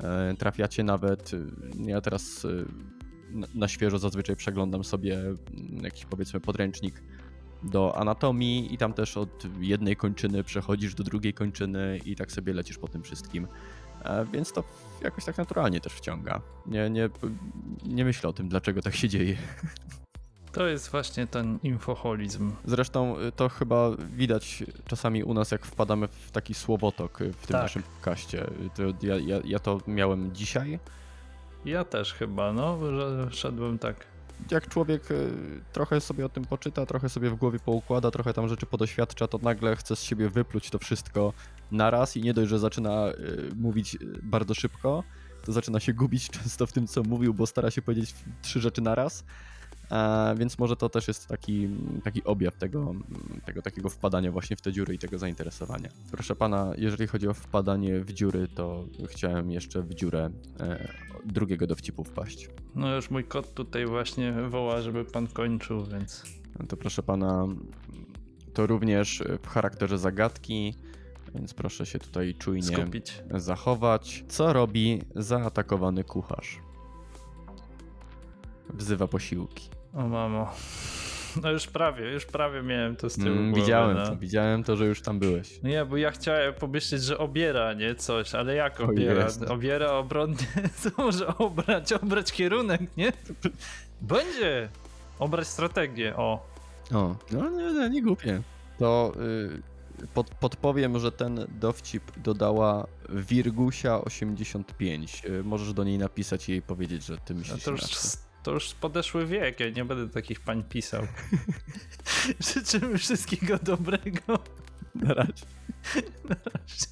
[0.00, 1.46] E, trafiacie nawet, y,
[1.86, 2.46] ja teraz
[3.54, 5.36] na świeżo zazwyczaj przeglądam sobie mm,
[5.84, 7.02] jakiś powiedzmy podręcznik
[7.62, 12.52] do anatomii i tam też od jednej kończyny przechodzisz do drugiej kończyny i tak sobie
[12.52, 13.46] lecisz po tym wszystkim.
[14.32, 14.64] Więc to
[15.02, 16.40] jakoś tak naturalnie też wciąga.
[16.66, 17.08] Nie, nie,
[17.84, 19.36] nie myślę o tym, dlaczego tak się dzieje.
[20.52, 22.52] To jest właśnie ten infoholizm.
[22.64, 27.46] Zresztą y, to chyba widać czasami u nas, jak wpadamy w taki słowotok y, w
[27.46, 27.62] tym tak.
[27.62, 28.46] naszym kaście.
[28.74, 30.78] To ja, ja, ja to miałem dzisiaj.
[31.64, 34.06] Ja też chyba, no, że szedłem tak.
[34.50, 35.30] Jak człowiek y,
[35.72, 39.38] trochę sobie o tym poczyta, trochę sobie w głowie poukłada, trochę tam rzeczy podoświadcza, to
[39.42, 41.32] nagle chce z siebie wypluć to wszystko
[41.70, 45.04] naraz i nie dość, że zaczyna y, mówić y, bardzo szybko,
[45.44, 48.82] to zaczyna się gubić często w tym, co mówił, bo stara się powiedzieć trzy rzeczy
[48.82, 49.24] naraz.
[49.24, 49.26] A,
[50.36, 51.68] więc może to też jest taki,
[52.04, 52.94] taki objaw tego,
[53.44, 55.88] tego takiego wpadania właśnie w te dziury i tego zainteresowania.
[56.10, 60.30] Proszę pana, jeżeli chodzi o wpadanie w dziury, to chciałem jeszcze w dziurę
[60.60, 60.88] e,
[61.24, 62.48] drugiego dowcipu wpaść.
[62.74, 66.22] No już mój kot tutaj właśnie woła, żeby pan kończył, więc...
[66.60, 67.46] No to proszę pana,
[68.54, 70.74] to również w charakterze zagadki
[71.34, 73.22] więc proszę się tutaj czujnie Skupić.
[73.34, 74.24] zachować.
[74.28, 76.60] Co robi zaatakowany kucharz?
[78.74, 79.70] Wzywa posiłki.
[79.94, 80.50] O mamo.
[81.42, 84.06] No już prawie, już prawie miałem to z tyłu Mm, głowy, widziałem no.
[84.06, 85.62] to, widziałem to, że już tam byłeś.
[85.62, 87.94] Nie, bo ja chciałem pomyśleć, że obiera, nie?
[87.94, 89.26] Coś, ale jak obiera?
[89.48, 90.36] Obiera obronnie,
[90.76, 91.92] co może obrać?
[91.92, 93.12] Obrać kierunek, nie?
[94.00, 94.68] Będzie!
[95.18, 96.46] Obrać strategię, o.
[96.94, 98.42] O, no nie, nie, nie głupie.
[98.78, 99.12] To
[100.02, 105.28] y, pod, podpowiem, że ten dowcip dodała Wirgusia85.
[105.30, 107.98] Y, możesz do niej napisać i jej powiedzieć, że ty No myślisz to, już, inaczej.
[108.42, 111.06] To już podeszły wiek, ja nie będę takich pań pisał.
[112.54, 114.38] Życzymy wszystkiego dobrego.
[114.94, 115.46] Na razie.
[116.28, 116.86] Na razie.